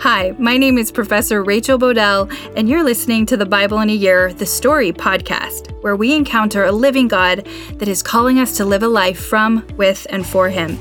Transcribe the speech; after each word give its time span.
Hi, 0.00 0.34
my 0.38 0.58
name 0.58 0.78
is 0.78 0.92
Professor 0.92 1.42
Rachel 1.42 1.78
Bodell, 1.78 2.30
and 2.56 2.68
you're 2.68 2.84
listening 2.84 3.26
to 3.26 3.36
the 3.36 3.46
Bible 3.46 3.80
in 3.80 3.90
a 3.90 3.94
Year, 3.94 4.32
the 4.32 4.46
Story 4.46 4.92
podcast, 4.92 5.72
where 5.82 5.96
we 5.96 6.14
encounter 6.14 6.64
a 6.64 6.72
living 6.72 7.08
God 7.08 7.46
that 7.74 7.88
is 7.88 8.02
calling 8.02 8.38
us 8.38 8.56
to 8.58 8.64
live 8.64 8.82
a 8.82 8.88
life 8.88 9.18
from, 9.18 9.66
with, 9.76 10.06
and 10.10 10.26
for 10.26 10.50
Him. 10.50 10.78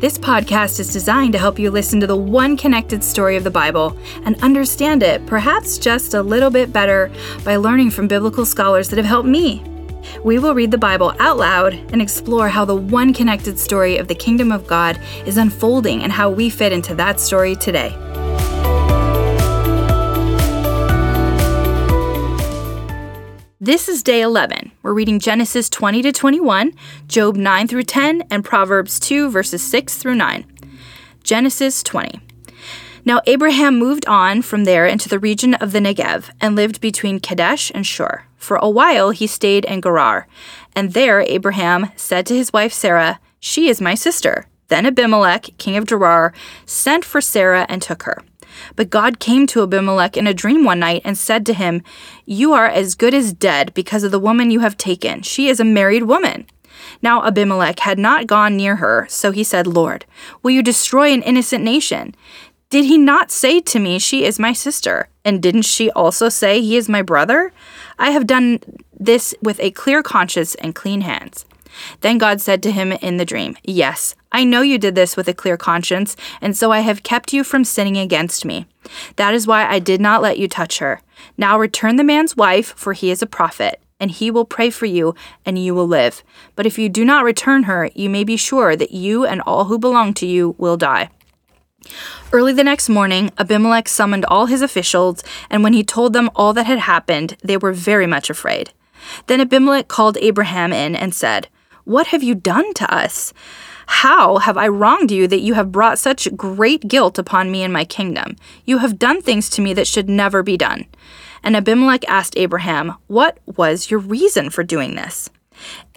This 0.00 0.18
podcast 0.18 0.80
is 0.80 0.92
designed 0.92 1.32
to 1.32 1.38
help 1.38 1.58
you 1.58 1.70
listen 1.70 2.00
to 2.00 2.06
the 2.06 2.16
one 2.16 2.56
connected 2.56 3.02
story 3.02 3.36
of 3.36 3.44
the 3.44 3.50
Bible 3.50 3.96
and 4.24 4.42
understand 4.42 5.02
it, 5.02 5.24
perhaps 5.24 5.78
just 5.78 6.14
a 6.14 6.22
little 6.22 6.50
bit 6.50 6.72
better, 6.72 7.10
by 7.44 7.56
learning 7.56 7.90
from 7.90 8.08
biblical 8.08 8.44
scholars 8.44 8.88
that 8.88 8.96
have 8.96 9.06
helped 9.06 9.28
me. 9.28 9.62
We 10.22 10.38
will 10.38 10.54
read 10.54 10.70
the 10.70 10.78
Bible 10.78 11.14
out 11.18 11.36
loud 11.36 11.74
and 11.74 12.00
explore 12.00 12.48
how 12.48 12.64
the 12.64 12.76
one 12.76 13.12
connected 13.12 13.58
story 13.58 13.96
of 13.96 14.08
the 14.08 14.14
kingdom 14.14 14.52
of 14.52 14.66
God 14.66 15.00
is 15.26 15.36
unfolding 15.36 16.02
and 16.02 16.12
how 16.12 16.30
we 16.30 16.50
fit 16.50 16.72
into 16.72 16.94
that 16.94 17.20
story 17.20 17.56
today. 17.56 17.96
This 23.64 23.88
is 23.88 24.02
day 24.02 24.20
11. 24.20 24.72
We're 24.82 24.92
reading 24.92 25.18
Genesis 25.18 25.70
20 25.70 26.02
to 26.02 26.12
21, 26.12 26.74
Job 27.06 27.34
9 27.34 27.66
through 27.66 27.84
10, 27.84 28.24
and 28.30 28.44
Proverbs 28.44 29.00
2 29.00 29.30
verses 29.30 29.62
6 29.62 29.96
through 29.96 30.16
9. 30.16 30.44
Genesis 31.22 31.82
20. 31.82 32.20
Now 33.06 33.22
Abraham 33.26 33.78
moved 33.78 34.04
on 34.06 34.42
from 34.42 34.64
there 34.64 34.86
into 34.86 35.08
the 35.08 35.18
region 35.18 35.54
of 35.54 35.72
the 35.72 35.78
Negev 35.78 36.30
and 36.42 36.54
lived 36.54 36.82
between 36.82 37.20
Kadesh 37.20 37.72
and 37.74 37.86
Shur. 37.86 38.24
For 38.44 38.58
a 38.58 38.68
while 38.68 39.08
he 39.08 39.26
stayed 39.26 39.64
in 39.64 39.80
Gerar, 39.80 40.26
and 40.76 40.92
there 40.92 41.22
Abraham 41.22 41.90
said 41.96 42.26
to 42.26 42.36
his 42.36 42.52
wife 42.52 42.74
Sarah, 42.74 43.18
She 43.40 43.70
is 43.70 43.80
my 43.80 43.94
sister. 43.94 44.44
Then 44.68 44.84
Abimelech, 44.84 45.56
king 45.56 45.78
of 45.78 45.86
Gerar, 45.86 46.34
sent 46.66 47.06
for 47.06 47.22
Sarah 47.22 47.64
and 47.70 47.80
took 47.80 48.02
her. 48.02 48.22
But 48.76 48.90
God 48.90 49.18
came 49.18 49.46
to 49.46 49.62
Abimelech 49.62 50.18
in 50.18 50.26
a 50.26 50.34
dream 50.34 50.62
one 50.62 50.80
night 50.80 51.00
and 51.06 51.16
said 51.16 51.46
to 51.46 51.54
him, 51.54 51.82
You 52.26 52.52
are 52.52 52.66
as 52.66 52.94
good 52.94 53.14
as 53.14 53.32
dead 53.32 53.72
because 53.72 54.04
of 54.04 54.10
the 54.10 54.18
woman 54.18 54.50
you 54.50 54.60
have 54.60 54.76
taken. 54.76 55.22
She 55.22 55.48
is 55.48 55.58
a 55.58 55.64
married 55.64 56.02
woman. 56.02 56.46
Now 57.00 57.24
Abimelech 57.24 57.80
had 57.80 57.98
not 57.98 58.26
gone 58.26 58.58
near 58.58 58.76
her, 58.76 59.06
so 59.08 59.30
he 59.30 59.42
said, 59.42 59.66
Lord, 59.66 60.04
will 60.42 60.50
you 60.50 60.62
destroy 60.62 61.14
an 61.14 61.22
innocent 61.22 61.64
nation? 61.64 62.14
Did 62.68 62.84
he 62.84 62.98
not 62.98 63.30
say 63.30 63.60
to 63.60 63.78
me, 63.78 63.98
She 63.98 64.24
is 64.24 64.38
my 64.38 64.52
sister? 64.52 65.08
And 65.24 65.40
didn't 65.40 65.62
she 65.62 65.90
also 65.92 66.28
say, 66.28 66.60
He 66.60 66.76
is 66.76 66.88
my 66.88 67.00
brother? 67.00 67.52
I 67.98 68.10
have 68.10 68.26
done 68.26 68.60
this 68.98 69.34
with 69.42 69.60
a 69.60 69.70
clear 69.70 70.02
conscience 70.02 70.54
and 70.56 70.74
clean 70.74 71.02
hands. 71.02 71.44
Then 72.00 72.18
God 72.18 72.40
said 72.40 72.62
to 72.62 72.72
him 72.72 72.92
in 72.92 73.16
the 73.16 73.24
dream, 73.24 73.56
Yes, 73.64 74.14
I 74.32 74.44
know 74.44 74.62
you 74.62 74.78
did 74.78 74.94
this 74.94 75.16
with 75.16 75.28
a 75.28 75.34
clear 75.34 75.56
conscience, 75.56 76.16
and 76.40 76.56
so 76.56 76.70
I 76.70 76.80
have 76.80 77.02
kept 77.02 77.32
you 77.32 77.44
from 77.44 77.64
sinning 77.64 77.96
against 77.96 78.44
me. 78.44 78.66
That 79.16 79.34
is 79.34 79.46
why 79.46 79.66
I 79.66 79.78
did 79.78 80.00
not 80.00 80.22
let 80.22 80.38
you 80.38 80.48
touch 80.48 80.78
her. 80.78 81.00
Now 81.36 81.58
return 81.58 81.96
the 81.96 82.04
man's 82.04 82.36
wife, 82.36 82.74
for 82.76 82.92
he 82.92 83.10
is 83.10 83.22
a 83.22 83.26
prophet, 83.26 83.80
and 83.98 84.10
he 84.10 84.30
will 84.30 84.44
pray 84.44 84.70
for 84.70 84.86
you, 84.86 85.14
and 85.44 85.58
you 85.58 85.74
will 85.74 85.86
live. 85.86 86.22
But 86.56 86.66
if 86.66 86.78
you 86.78 86.88
do 86.88 87.04
not 87.04 87.24
return 87.24 87.64
her, 87.64 87.90
you 87.94 88.10
may 88.10 88.24
be 88.24 88.36
sure 88.36 88.76
that 88.76 88.92
you 88.92 89.24
and 89.24 89.40
all 89.42 89.64
who 89.64 89.78
belong 89.78 90.14
to 90.14 90.26
you 90.26 90.54
will 90.58 90.76
die. 90.76 91.10
Early 92.32 92.52
the 92.52 92.64
next 92.64 92.88
morning, 92.88 93.30
Abimelech 93.38 93.88
summoned 93.88 94.24
all 94.26 94.46
his 94.46 94.62
officials, 94.62 95.22
and 95.50 95.62
when 95.62 95.72
he 95.72 95.84
told 95.84 96.12
them 96.12 96.30
all 96.34 96.52
that 96.52 96.66
had 96.66 96.78
happened, 96.78 97.36
they 97.42 97.56
were 97.56 97.72
very 97.72 98.06
much 98.06 98.30
afraid. 98.30 98.72
Then 99.26 99.40
Abimelech 99.40 99.88
called 99.88 100.16
Abraham 100.18 100.72
in 100.72 100.96
and 100.96 101.14
said, 101.14 101.48
what 101.84 102.08
have 102.08 102.22
you 102.22 102.34
done 102.34 102.72
to 102.74 102.94
us? 102.94 103.34
How 103.86 104.38
have 104.38 104.56
I 104.56 104.68
wronged 104.68 105.10
you 105.10 105.28
that 105.28 105.42
you 105.42 105.52
have 105.52 105.70
brought 105.70 105.98
such 105.98 106.34
great 106.34 106.88
guilt 106.88 107.18
upon 107.18 107.50
me 107.50 107.62
and 107.62 107.72
my 107.72 107.84
kingdom? 107.84 108.36
You 108.64 108.78
have 108.78 108.98
done 108.98 109.20
things 109.20 109.50
to 109.50 109.60
me 109.60 109.74
that 109.74 109.86
should 109.86 110.08
never 110.08 110.42
be 110.42 110.56
done. 110.56 110.86
And 111.42 111.54
Abimelech 111.54 112.08
asked 112.08 112.38
Abraham, 112.38 112.94
What 113.06 113.38
was 113.44 113.90
your 113.90 114.00
reason 114.00 114.48
for 114.48 114.64
doing 114.64 114.94
this? 114.94 115.28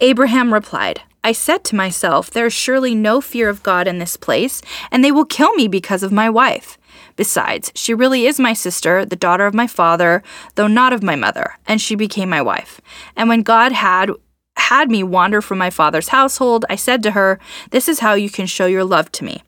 Abraham 0.00 0.52
replied, 0.52 1.00
I 1.28 1.32
said 1.32 1.62
to 1.64 1.76
myself, 1.76 2.30
There 2.30 2.46
is 2.46 2.54
surely 2.54 2.94
no 2.94 3.20
fear 3.20 3.50
of 3.50 3.62
God 3.62 3.86
in 3.86 3.98
this 3.98 4.16
place, 4.16 4.62
and 4.90 5.04
they 5.04 5.12
will 5.12 5.26
kill 5.26 5.52
me 5.56 5.68
because 5.68 6.02
of 6.02 6.10
my 6.10 6.30
wife. 6.30 6.78
Besides, 7.16 7.70
she 7.74 7.92
really 7.92 8.24
is 8.24 8.40
my 8.40 8.54
sister, 8.54 9.04
the 9.04 9.14
daughter 9.14 9.44
of 9.44 9.52
my 9.52 9.66
father, 9.66 10.22
though 10.54 10.68
not 10.68 10.94
of 10.94 11.02
my 11.02 11.16
mother, 11.16 11.58
and 11.66 11.82
she 11.82 11.94
became 11.94 12.30
my 12.30 12.40
wife. 12.40 12.80
And 13.14 13.28
when 13.28 13.42
God 13.42 13.72
had 13.72 14.10
had 14.56 14.90
me 14.90 15.02
wander 15.02 15.42
from 15.42 15.58
my 15.58 15.68
father's 15.68 16.08
household, 16.08 16.64
I 16.70 16.76
said 16.76 17.02
to 17.02 17.10
her, 17.10 17.38
This 17.72 17.90
is 17.90 17.98
how 17.98 18.14
you 18.14 18.30
can 18.30 18.46
show 18.46 18.64
your 18.64 18.84
love 18.84 19.12
to 19.12 19.24
me. 19.24 19.42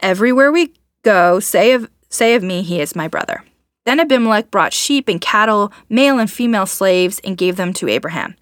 Everywhere 0.00 0.50
we 0.50 0.72
go, 1.02 1.38
say 1.38 1.72
of, 1.72 1.90
say 2.08 2.34
of 2.34 2.42
me, 2.42 2.62
he 2.62 2.80
is 2.80 2.96
my 2.96 3.08
brother. 3.08 3.44
Then 3.84 4.00
Abimelech 4.00 4.50
brought 4.50 4.72
sheep 4.72 5.10
and 5.10 5.20
cattle, 5.20 5.70
male 5.90 6.18
and 6.18 6.30
female 6.30 6.64
slaves, 6.64 7.20
and 7.22 7.36
gave 7.36 7.56
them 7.56 7.74
to 7.74 7.88
Abraham. 7.88 8.36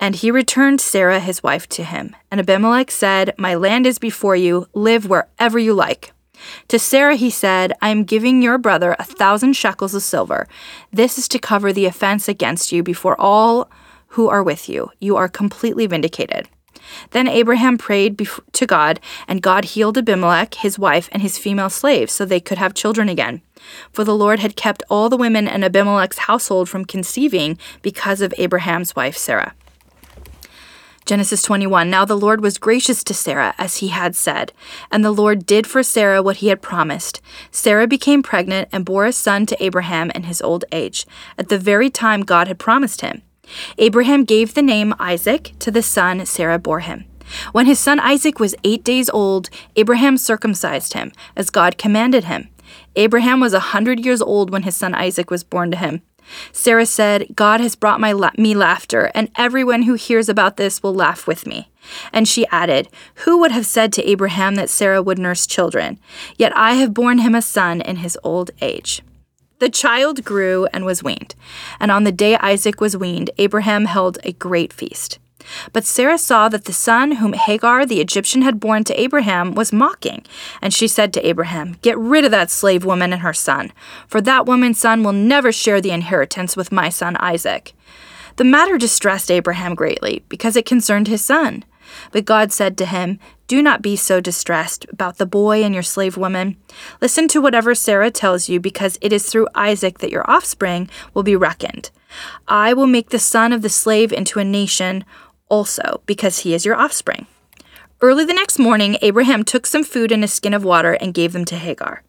And 0.00 0.16
he 0.16 0.30
returned 0.30 0.80
Sarah 0.80 1.20
his 1.20 1.42
wife 1.42 1.68
to 1.70 1.84
him. 1.84 2.14
And 2.30 2.40
Abimelech 2.40 2.90
said, 2.90 3.34
My 3.38 3.54
land 3.54 3.86
is 3.86 3.98
before 3.98 4.36
you, 4.36 4.66
live 4.74 5.08
wherever 5.08 5.58
you 5.58 5.74
like. 5.74 6.12
To 6.68 6.78
Sarah 6.78 7.16
he 7.16 7.30
said, 7.30 7.72
I 7.80 7.88
am 7.88 8.04
giving 8.04 8.42
your 8.42 8.58
brother 8.58 8.94
a 8.98 9.04
thousand 9.04 9.54
shekels 9.54 9.94
of 9.94 10.02
silver. 10.02 10.46
This 10.92 11.18
is 11.18 11.28
to 11.28 11.38
cover 11.38 11.72
the 11.72 11.86
offense 11.86 12.28
against 12.28 12.72
you 12.72 12.82
before 12.82 13.18
all 13.20 13.70
who 14.08 14.28
are 14.28 14.42
with 14.42 14.68
you. 14.68 14.90
You 15.00 15.16
are 15.16 15.28
completely 15.28 15.86
vindicated. 15.86 16.48
Then 17.10 17.26
Abraham 17.26 17.78
prayed 17.78 18.28
to 18.52 18.66
God, 18.66 19.00
and 19.26 19.42
God 19.42 19.64
healed 19.64 19.98
Abimelech, 19.98 20.54
his 20.54 20.78
wife, 20.78 21.08
and 21.10 21.22
his 21.22 21.38
female 21.38 21.70
slaves 21.70 22.12
so 22.12 22.24
they 22.24 22.40
could 22.40 22.58
have 22.58 22.74
children 22.74 23.08
again. 23.08 23.42
For 23.92 24.04
the 24.04 24.14
Lord 24.14 24.38
had 24.38 24.56
kept 24.56 24.82
all 24.88 25.08
the 25.08 25.16
women 25.16 25.48
in 25.48 25.64
Abimelech's 25.64 26.18
household 26.18 26.68
from 26.68 26.84
conceiving 26.84 27.58
because 27.82 28.20
of 28.20 28.34
Abraham's 28.38 28.94
wife 28.94 29.16
Sarah. 29.16 29.54
Genesis 31.06 31.40
21 31.42 31.88
Now 31.88 32.04
the 32.04 32.18
Lord 32.18 32.40
was 32.40 32.58
gracious 32.58 33.04
to 33.04 33.14
Sarah, 33.14 33.54
as 33.58 33.76
he 33.76 33.88
had 33.88 34.16
said, 34.16 34.52
and 34.90 35.04
the 35.04 35.12
Lord 35.12 35.46
did 35.46 35.64
for 35.64 35.84
Sarah 35.84 36.20
what 36.20 36.38
he 36.38 36.48
had 36.48 36.60
promised. 36.60 37.20
Sarah 37.52 37.86
became 37.86 38.24
pregnant 38.24 38.68
and 38.72 38.84
bore 38.84 39.06
a 39.06 39.12
son 39.12 39.46
to 39.46 39.64
Abraham 39.64 40.10
in 40.10 40.24
his 40.24 40.42
old 40.42 40.64
age, 40.72 41.06
at 41.38 41.48
the 41.48 41.60
very 41.60 41.90
time 41.90 42.22
God 42.22 42.48
had 42.48 42.58
promised 42.58 43.02
him. 43.02 43.22
Abraham 43.78 44.24
gave 44.24 44.54
the 44.54 44.62
name 44.62 44.96
Isaac 44.98 45.52
to 45.60 45.70
the 45.70 45.80
son 45.80 46.26
Sarah 46.26 46.58
bore 46.58 46.80
him. 46.80 47.04
When 47.52 47.66
his 47.66 47.78
son 47.78 48.00
Isaac 48.00 48.40
was 48.40 48.56
eight 48.64 48.82
days 48.82 49.08
old, 49.08 49.48
Abraham 49.76 50.18
circumcised 50.18 50.94
him, 50.94 51.12
as 51.36 51.50
God 51.50 51.78
commanded 51.78 52.24
him. 52.24 52.48
Abraham 52.96 53.38
was 53.38 53.52
a 53.52 53.70
hundred 53.70 54.04
years 54.04 54.20
old 54.20 54.50
when 54.50 54.64
his 54.64 54.74
son 54.74 54.92
Isaac 54.92 55.30
was 55.30 55.44
born 55.44 55.70
to 55.70 55.76
him. 55.76 56.02
Sarah 56.52 56.86
said, 56.86 57.28
God 57.34 57.60
has 57.60 57.76
brought 57.76 58.00
my 58.00 58.12
la- 58.12 58.30
me 58.36 58.54
laughter, 58.54 59.10
and 59.14 59.30
everyone 59.36 59.82
who 59.82 59.94
hears 59.94 60.28
about 60.28 60.56
this 60.56 60.82
will 60.82 60.94
laugh 60.94 61.26
with 61.26 61.46
me. 61.46 61.70
And 62.12 62.26
she 62.26 62.46
added, 62.48 62.88
Who 63.24 63.38
would 63.38 63.52
have 63.52 63.66
said 63.66 63.92
to 63.94 64.04
Abraham 64.04 64.54
that 64.56 64.70
Sarah 64.70 65.02
would 65.02 65.18
nurse 65.18 65.46
children? 65.46 65.98
Yet 66.36 66.56
I 66.56 66.74
have 66.74 66.94
borne 66.94 67.18
him 67.18 67.34
a 67.34 67.42
son 67.42 67.80
in 67.80 67.96
his 67.96 68.18
old 68.24 68.50
age. 68.60 69.02
The 69.58 69.70
child 69.70 70.24
grew 70.24 70.66
and 70.66 70.84
was 70.84 71.02
weaned, 71.02 71.34
and 71.80 71.90
on 71.90 72.04
the 72.04 72.12
day 72.12 72.36
Isaac 72.36 72.80
was 72.80 72.96
weaned, 72.96 73.30
Abraham 73.38 73.86
held 73.86 74.18
a 74.22 74.32
great 74.32 74.72
feast. 74.72 75.18
But 75.72 75.84
Sarah 75.84 76.18
saw 76.18 76.48
that 76.48 76.64
the 76.64 76.72
son 76.72 77.12
whom 77.12 77.32
Hagar 77.32 77.86
the 77.86 78.00
Egyptian 78.00 78.42
had 78.42 78.60
borne 78.60 78.84
to 78.84 79.00
Abraham 79.00 79.54
was 79.54 79.72
mocking, 79.72 80.24
and 80.62 80.72
she 80.72 80.88
said 80.88 81.12
to 81.12 81.26
Abraham, 81.26 81.76
Get 81.82 81.98
rid 81.98 82.24
of 82.24 82.30
that 82.30 82.50
slave 82.50 82.84
woman 82.84 83.12
and 83.12 83.22
her 83.22 83.34
son, 83.34 83.72
for 84.06 84.20
that 84.20 84.46
woman's 84.46 84.78
son 84.78 85.02
will 85.02 85.12
never 85.12 85.52
share 85.52 85.80
the 85.80 85.90
inheritance 85.90 86.56
with 86.56 86.72
my 86.72 86.88
son 86.88 87.16
Isaac. 87.18 87.72
The 88.36 88.44
matter 88.44 88.76
distressed 88.76 89.30
Abraham 89.30 89.74
greatly, 89.74 90.22
because 90.28 90.56
it 90.56 90.66
concerned 90.66 91.08
his 91.08 91.24
son. 91.24 91.64
But 92.12 92.24
God 92.24 92.52
said 92.52 92.76
to 92.78 92.86
him, 92.86 93.18
Do 93.46 93.62
not 93.62 93.82
be 93.82 93.96
so 93.96 94.20
distressed 94.20 94.86
about 94.90 95.18
the 95.18 95.26
boy 95.26 95.62
and 95.62 95.72
your 95.72 95.82
slave 95.82 96.16
woman. 96.16 96.56
Listen 97.00 97.28
to 97.28 97.40
whatever 97.40 97.74
Sarah 97.74 98.10
tells 98.10 98.48
you, 98.48 98.60
because 98.60 98.98
it 99.00 99.12
is 99.12 99.26
through 99.26 99.48
Isaac 99.54 99.98
that 99.98 100.10
your 100.10 100.28
offspring 100.30 100.90
will 101.14 101.22
be 101.22 101.36
reckoned. 101.36 101.90
I 102.48 102.72
will 102.72 102.86
make 102.86 103.10
the 103.10 103.18
son 103.18 103.52
of 103.52 103.62
the 103.62 103.68
slave 103.68 104.12
into 104.12 104.38
a 104.38 104.44
nation 104.44 105.04
also, 105.48 106.02
because 106.06 106.40
he 106.40 106.54
is 106.54 106.64
your 106.64 106.76
offspring. 106.76 107.26
Early 108.00 108.24
the 108.24 108.34
next 108.34 108.58
morning, 108.58 108.98
Abraham 109.00 109.42
took 109.42 109.66
some 109.66 109.84
food 109.84 110.12
and 110.12 110.22
a 110.22 110.28
skin 110.28 110.52
of 110.52 110.64
water 110.64 110.92
and 110.94 111.14
gave 111.14 111.32
them 111.32 111.44
to 111.46 111.56
Hagar. 111.56 112.02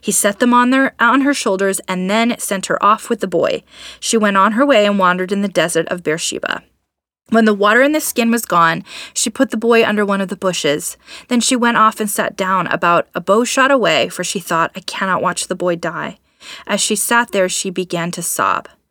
He 0.00 0.10
set 0.10 0.40
them 0.40 0.52
on, 0.52 0.70
their, 0.70 0.94
on 0.98 1.20
her 1.20 1.32
shoulders 1.32 1.80
and 1.86 2.10
then 2.10 2.38
sent 2.38 2.66
her 2.66 2.82
off 2.84 3.08
with 3.08 3.20
the 3.20 3.28
boy. 3.28 3.62
She 4.00 4.16
went 4.16 4.36
on 4.36 4.52
her 4.52 4.66
way 4.66 4.84
and 4.84 4.98
wandered 4.98 5.30
in 5.30 5.42
the 5.42 5.48
desert 5.48 5.86
of 5.88 6.02
Beersheba. 6.02 6.64
When 7.30 7.44
the 7.44 7.54
water 7.54 7.82
in 7.82 7.92
the 7.92 8.00
skin 8.00 8.30
was 8.30 8.46
gone, 8.46 8.84
she 9.12 9.28
put 9.28 9.50
the 9.50 9.56
boy 9.56 9.84
under 9.84 10.04
one 10.04 10.20
of 10.20 10.28
the 10.28 10.36
bushes. 10.36 10.96
Then 11.28 11.40
she 11.40 11.56
went 11.56 11.76
off 11.76 12.00
and 12.00 12.10
sat 12.10 12.36
down 12.36 12.66
about 12.68 13.06
a 13.14 13.20
bow 13.20 13.44
shot 13.44 13.70
away, 13.70 14.08
for 14.08 14.24
she 14.24 14.40
thought, 14.40 14.72
I 14.74 14.80
cannot 14.80 15.22
watch 15.22 15.46
the 15.46 15.54
boy 15.54 15.76
die. 15.76 16.18
As 16.66 16.80
she 16.80 16.96
sat 16.96 17.32
there, 17.32 17.48
she 17.48 17.68
began 17.68 18.10
to 18.12 18.22
sob. 18.22 18.68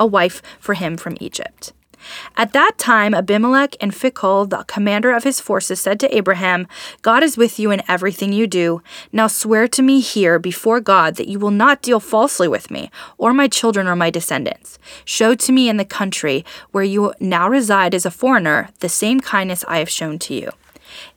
a 0.00 0.06
wife 0.06 0.42
for 0.58 0.74
him 0.74 0.96
from 0.96 1.16
Egypt. 1.20 1.72
At 2.36 2.52
that 2.54 2.78
time, 2.78 3.14
Abimelech 3.14 3.76
and 3.80 3.92
Phicol, 3.92 4.48
the 4.48 4.64
commander 4.64 5.12
of 5.12 5.24
his 5.24 5.40
forces, 5.40 5.80
said 5.80 6.00
to 6.00 6.16
Abraham, 6.16 6.66
God 7.02 7.22
is 7.22 7.36
with 7.36 7.58
you 7.58 7.70
in 7.70 7.82
everything 7.88 8.32
you 8.32 8.46
do. 8.46 8.82
Now 9.12 9.26
swear 9.26 9.68
to 9.68 9.82
me 9.82 10.00
here 10.00 10.38
before 10.38 10.80
God 10.80 11.16
that 11.16 11.28
you 11.28 11.38
will 11.38 11.50
not 11.50 11.82
deal 11.82 12.00
falsely 12.00 12.48
with 12.48 12.70
me, 12.70 12.90
or 13.18 13.34
my 13.34 13.48
children 13.48 13.86
or 13.86 13.96
my 13.96 14.10
descendants. 14.10 14.78
Show 15.04 15.34
to 15.34 15.52
me 15.52 15.68
in 15.68 15.76
the 15.76 15.84
country 15.84 16.44
where 16.70 16.84
you 16.84 17.12
now 17.20 17.48
reside 17.48 17.94
as 17.94 18.06
a 18.06 18.10
foreigner 18.10 18.70
the 18.80 18.88
same 18.88 19.20
kindness 19.20 19.64
I 19.68 19.78
have 19.78 19.90
shown 19.90 20.18
to 20.20 20.34
you. 20.34 20.50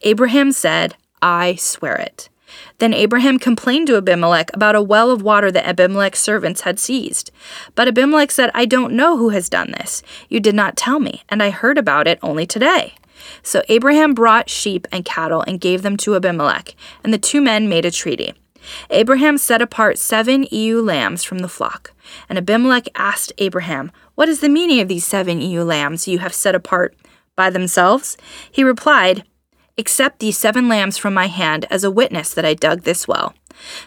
Abraham 0.01 0.51
said, 0.51 0.95
I 1.21 1.55
swear 1.55 1.95
it. 1.95 2.29
Then 2.79 2.93
Abraham 2.93 3.39
complained 3.39 3.87
to 3.87 3.97
Abimelech 3.97 4.51
about 4.53 4.75
a 4.75 4.81
well 4.81 5.11
of 5.11 5.21
water 5.21 5.51
that 5.51 5.65
Abimelech's 5.65 6.19
servants 6.19 6.61
had 6.61 6.79
seized. 6.79 7.31
But 7.75 7.87
Abimelech 7.87 8.31
said, 8.31 8.51
I 8.53 8.65
don't 8.65 8.93
know 8.93 9.17
who 9.17 9.29
has 9.29 9.49
done 9.49 9.71
this. 9.71 10.03
You 10.29 10.39
did 10.39 10.55
not 10.55 10.77
tell 10.77 10.99
me, 10.99 11.23
and 11.29 11.41
I 11.41 11.49
heard 11.49 11.77
about 11.77 12.07
it 12.07 12.19
only 12.21 12.45
today. 12.45 12.95
So 13.41 13.61
Abraham 13.69 14.13
brought 14.13 14.49
sheep 14.49 14.87
and 14.91 15.05
cattle 15.05 15.43
and 15.47 15.61
gave 15.61 15.81
them 15.81 15.97
to 15.97 16.15
Abimelech, 16.15 16.75
and 17.03 17.13
the 17.13 17.17
two 17.17 17.41
men 17.41 17.69
made 17.69 17.85
a 17.85 17.91
treaty. 17.91 18.33
Abraham 18.89 19.37
set 19.37 19.61
apart 19.61 19.97
seven 19.97 20.43
ewe 20.51 20.81
lambs 20.81 21.23
from 21.23 21.39
the 21.39 21.49
flock. 21.49 21.93
And 22.29 22.37
Abimelech 22.37 22.87
asked 22.95 23.33
Abraham, 23.37 23.91
What 24.15 24.29
is 24.29 24.39
the 24.39 24.49
meaning 24.49 24.79
of 24.79 24.87
these 24.87 25.05
seven 25.05 25.41
ewe 25.41 25.63
lambs 25.63 26.07
you 26.07 26.19
have 26.19 26.33
set 26.33 26.55
apart 26.55 26.95
by 27.35 27.49
themselves? 27.49 28.17
He 28.51 28.63
replied, 28.63 29.23
Accept 29.77 30.19
these 30.19 30.37
seven 30.37 30.67
lambs 30.67 30.97
from 30.97 31.13
my 31.13 31.27
hand 31.27 31.65
as 31.69 31.83
a 31.83 31.91
witness 31.91 32.33
that 32.33 32.45
I 32.45 32.53
dug 32.53 32.81
this 32.81 33.07
well. 33.07 33.33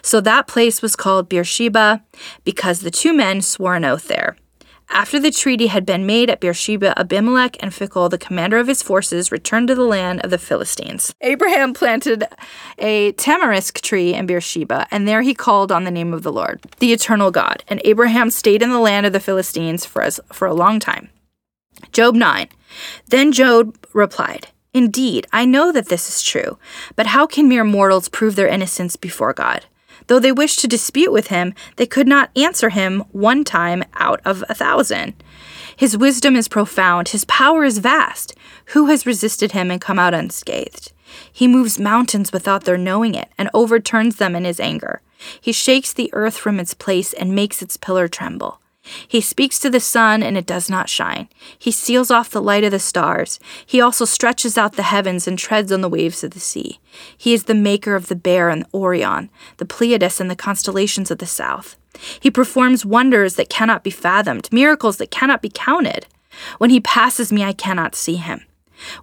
So 0.01 0.19
that 0.21 0.47
place 0.47 0.81
was 0.81 0.95
called 0.95 1.29
Beersheba 1.29 2.03
because 2.43 2.81
the 2.81 2.91
two 2.91 3.13
men 3.13 3.41
swore 3.41 3.75
an 3.75 3.85
oath 3.85 4.07
there. 4.07 4.35
After 4.89 5.19
the 5.19 5.31
treaty 5.31 5.67
had 5.67 5.85
been 5.85 6.05
made 6.05 6.29
at 6.29 6.39
Beersheba, 6.39 6.97
Abimelech 6.97 7.61
and 7.61 7.71
Phicol, 7.71 8.09
the 8.09 8.17
commander 8.17 8.57
of 8.57 8.67
his 8.67 8.81
forces, 8.81 9.31
returned 9.33 9.67
to 9.67 9.75
the 9.75 9.83
land 9.83 10.21
of 10.21 10.29
the 10.29 10.37
Philistines. 10.37 11.13
Abraham 11.21 11.73
planted 11.73 12.23
a 12.77 13.11
tamarisk 13.13 13.81
tree 13.81 14.13
in 14.13 14.25
Beersheba, 14.27 14.87
and 14.89 15.05
there 15.05 15.23
he 15.23 15.33
called 15.33 15.73
on 15.73 15.83
the 15.83 15.91
name 15.91 16.13
of 16.13 16.23
the 16.23 16.31
Lord, 16.31 16.61
the 16.79 16.93
eternal 16.93 17.31
God. 17.31 17.63
And 17.67 17.81
Abraham 17.83 18.29
stayed 18.29 18.61
in 18.61 18.69
the 18.69 18.79
land 18.79 19.05
of 19.05 19.11
the 19.11 19.19
Philistines 19.19 19.85
for, 19.85 20.01
as, 20.01 20.21
for 20.31 20.47
a 20.47 20.53
long 20.53 20.79
time. 20.79 21.09
Job 21.91 22.15
9. 22.15 22.47
Then 23.07 23.33
Job 23.33 23.77
replied, 23.93 24.47
Indeed, 24.77 25.25
I 25.33 25.45
know 25.45 25.71
that 25.71 25.87
this 25.89 26.07
is 26.07 26.21
true, 26.21 26.59
but 26.95 27.07
how 27.07 27.25
can 27.25 27.49
mere 27.49 27.63
mortals 27.63 28.09
prove 28.09 28.35
their 28.35 28.47
innocence 28.47 28.95
before 28.95 29.33
God? 29.33 29.65
Though 30.05 30.19
they 30.19 30.31
wished 30.31 30.59
to 30.59 30.67
dispute 30.67 31.11
with 31.11 31.29
him, 31.29 31.55
they 31.77 31.87
could 31.87 32.07
not 32.07 32.29
answer 32.37 32.69
him 32.69 33.03
one 33.11 33.43
time 33.43 33.83
out 33.95 34.21
of 34.23 34.43
a 34.47 34.53
thousand. 34.53 35.15
His 35.75 35.97
wisdom 35.97 36.35
is 36.35 36.47
profound, 36.47 37.09
his 37.09 37.25
power 37.25 37.63
is 37.63 37.79
vast. 37.79 38.35
Who 38.73 38.85
has 38.85 39.07
resisted 39.07 39.53
him 39.53 39.71
and 39.71 39.81
come 39.81 39.97
out 39.97 40.13
unscathed? 40.13 40.91
He 41.33 41.47
moves 41.47 41.79
mountains 41.79 42.31
without 42.31 42.65
their 42.65 42.77
knowing 42.77 43.15
it 43.15 43.29
and 43.35 43.49
overturns 43.55 44.17
them 44.17 44.35
in 44.35 44.45
his 44.45 44.59
anger. 44.59 45.01
He 45.41 45.53
shakes 45.53 45.91
the 45.91 46.11
earth 46.13 46.37
from 46.37 46.59
its 46.59 46.75
place 46.75 47.13
and 47.13 47.33
makes 47.33 47.63
its 47.63 47.77
pillar 47.77 48.07
tremble. 48.07 48.61
He 49.07 49.21
speaks 49.21 49.59
to 49.59 49.69
the 49.69 49.79
sun, 49.79 50.23
and 50.23 50.37
it 50.37 50.45
does 50.45 50.69
not 50.69 50.89
shine. 50.89 51.29
He 51.57 51.71
seals 51.71 52.11
off 52.11 52.29
the 52.29 52.41
light 52.41 52.63
of 52.63 52.71
the 52.71 52.79
stars. 52.79 53.39
He 53.65 53.81
also 53.81 54.05
stretches 54.05 54.57
out 54.57 54.73
the 54.73 54.83
heavens 54.83 55.27
and 55.27 55.37
treads 55.37 55.71
on 55.71 55.81
the 55.81 55.89
waves 55.89 56.23
of 56.23 56.31
the 56.31 56.39
sea. 56.39 56.79
He 57.17 57.33
is 57.33 57.45
the 57.45 57.55
maker 57.55 57.95
of 57.95 58.07
the 58.07 58.15
bear 58.15 58.49
and 58.49 58.63
the 58.63 58.69
Orion, 58.73 59.29
the 59.57 59.65
Pleiades 59.65 60.19
and 60.19 60.29
the 60.29 60.35
constellations 60.35 61.11
of 61.11 61.17
the 61.17 61.25
south. 61.25 61.77
He 62.19 62.31
performs 62.31 62.85
wonders 62.85 63.35
that 63.35 63.49
cannot 63.49 63.83
be 63.83 63.91
fathomed, 63.91 64.51
miracles 64.51 64.97
that 64.97 65.11
cannot 65.11 65.41
be 65.41 65.51
counted. 65.53 66.05
When 66.57 66.69
he 66.69 66.79
passes 66.79 67.31
me, 67.31 67.43
I 67.43 67.53
cannot 67.53 67.95
see 67.95 68.15
him. 68.15 68.45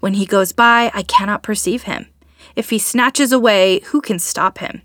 When 0.01 0.15
he 0.15 0.27
goes 0.27 0.53
by, 0.53 0.91
I 0.95 1.03
cannot 1.03 1.43
perceive 1.43 1.83
him. 1.83 2.07
If 2.55 2.71
he 2.71 2.79
snatches 2.79 3.33
away, 3.33 3.81
who 3.87 4.01
can 4.01 4.19
stop 4.19 4.59
him? 4.59 4.83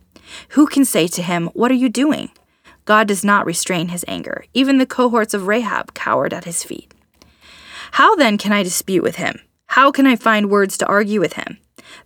Who 0.50 0.68
can 0.68 0.86
say 0.86 1.08
to 1.08 1.22
him, 1.22 1.48
What 1.54 1.72
are 1.72 1.76
you 1.76 1.90
doing? 1.90 2.32
God 2.90 3.08
does 3.08 3.24
not 3.24 3.46
restrain 3.46 3.90
his 3.90 4.04
anger. 4.08 4.46
Even 4.52 4.80
the 4.80 4.86
cohorts 4.88 5.36
of 5.36 5.46
Rahab 5.46 5.94
cowered 5.94 6.34
at 6.34 6.46
his 6.46 6.64
feet. 6.64 6.92
How 7.92 8.16
then 8.16 8.36
can 8.40 8.52
I 8.52 8.64
dispute 8.64 9.04
with 9.04 9.18
him? 9.18 9.42
How 9.68 9.92
can 9.92 10.08
I 10.08 10.16
find 10.16 10.50
words 10.50 10.76
to 10.80 10.88
argue 10.88 11.20
with 11.20 11.34
him? 11.34 11.60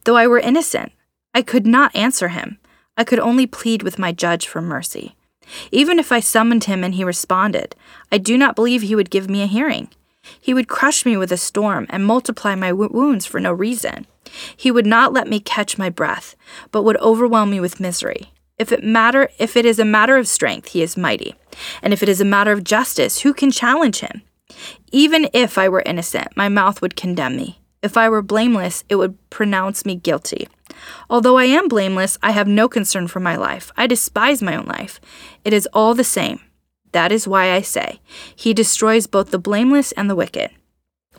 Though 0.04 0.18
I 0.18 0.28
were 0.28 0.40
innocent, 0.40 0.92
I 1.34 1.42
could 1.42 1.66
not 1.66 1.96
answer 1.96 2.28
him. 2.28 2.60
I 2.98 3.06
could 3.06 3.20
only 3.20 3.48
plead 3.48 3.82
with 3.82 3.98
my 3.98 4.12
judge 4.12 4.46
for 4.46 4.62
mercy. 4.62 5.16
Even 5.72 6.00
if 6.00 6.12
I 6.12 6.20
summoned 6.20 6.66
him 6.66 6.84
and 6.84 6.96
he 6.96 7.06
responded, 7.06 7.78
I 8.12 8.18
do 8.18 8.38
not 8.38 8.54
believe 8.54 8.82
he 8.82 8.96
would 8.96 9.10
give 9.10 9.30
me 9.30 9.42
a 9.42 9.46
hearing. 9.48 9.88
He 10.42 10.54
would 10.54 10.68
crush 10.68 11.06
me 11.06 11.16
with 11.16 11.32
a 11.32 11.38
storm 11.38 11.88
and 11.92 12.06
multiply 12.06 12.56
my 12.56 12.74
wounds 12.74 13.26
for 13.26 13.40
no 13.40 13.54
reason. 13.54 14.06
He 14.58 14.70
would 14.70 14.86
not 14.86 15.14
let 15.14 15.30
me 15.30 15.40
catch 15.40 15.78
my 15.78 15.90
breath, 15.90 16.36
but 16.72 16.84
would 16.84 16.98
overwhelm 16.98 17.52
me 17.52 17.62
with 17.62 17.80
misery. 17.80 18.33
If 18.60 18.72
it 18.72 18.84
matter 18.84 19.30
if 19.40 19.58
it 19.58 19.66
is 19.66 19.80
a 19.80 19.86
matter 19.86 20.18
of 20.18 20.28
strength, 20.28 20.70
he 20.70 20.82
is 20.82 20.96
mighty. 20.96 21.36
And 21.82 21.94
if 21.94 22.04
it 22.04 22.10
is 22.10 22.22
a 22.22 22.26
matter 22.26 22.52
of 22.52 22.64
justice, 22.64 23.22
who 23.22 23.34
can 23.34 23.52
challenge 23.52 24.00
him? 24.00 24.22
Even 24.92 25.28
if 25.34 25.58
I 25.58 25.70
were 25.70 25.84
innocent, 25.86 26.36
my 26.36 26.50
mouth 26.50 26.82
would 26.82 26.96
condemn 26.96 27.36
me. 27.36 27.60
If 27.82 27.98
I 27.98 28.10
were 28.10 28.22
blameless, 28.22 28.84
it 28.88 28.96
would 28.96 29.18
pronounce 29.30 29.86
me 29.86 29.96
guilty. 29.96 30.48
Although 31.10 31.38
I 31.38 31.46
am 31.46 31.68
blameless, 31.68 32.18
I 32.22 32.32
have 32.32 32.48
no 32.48 32.70
concern 32.70 33.08
for 33.08 33.20
my 33.20 33.36
life. 33.36 33.72
I 33.76 33.88
despise 33.88 34.42
my 34.42 34.56
own 34.56 34.66
life. 34.66 35.02
It 35.44 35.54
is 35.54 35.68
all 35.74 35.94
the 35.94 36.04
same. 36.04 36.40
That 36.94 37.12
is 37.12 37.28
why 37.28 37.52
I 37.52 37.62
say, 37.62 38.00
He 38.36 38.54
destroys 38.54 39.08
both 39.08 39.32
the 39.32 39.40
blameless 39.40 39.92
and 39.94 40.10
the 40.10 40.16
wicked. 40.16 40.52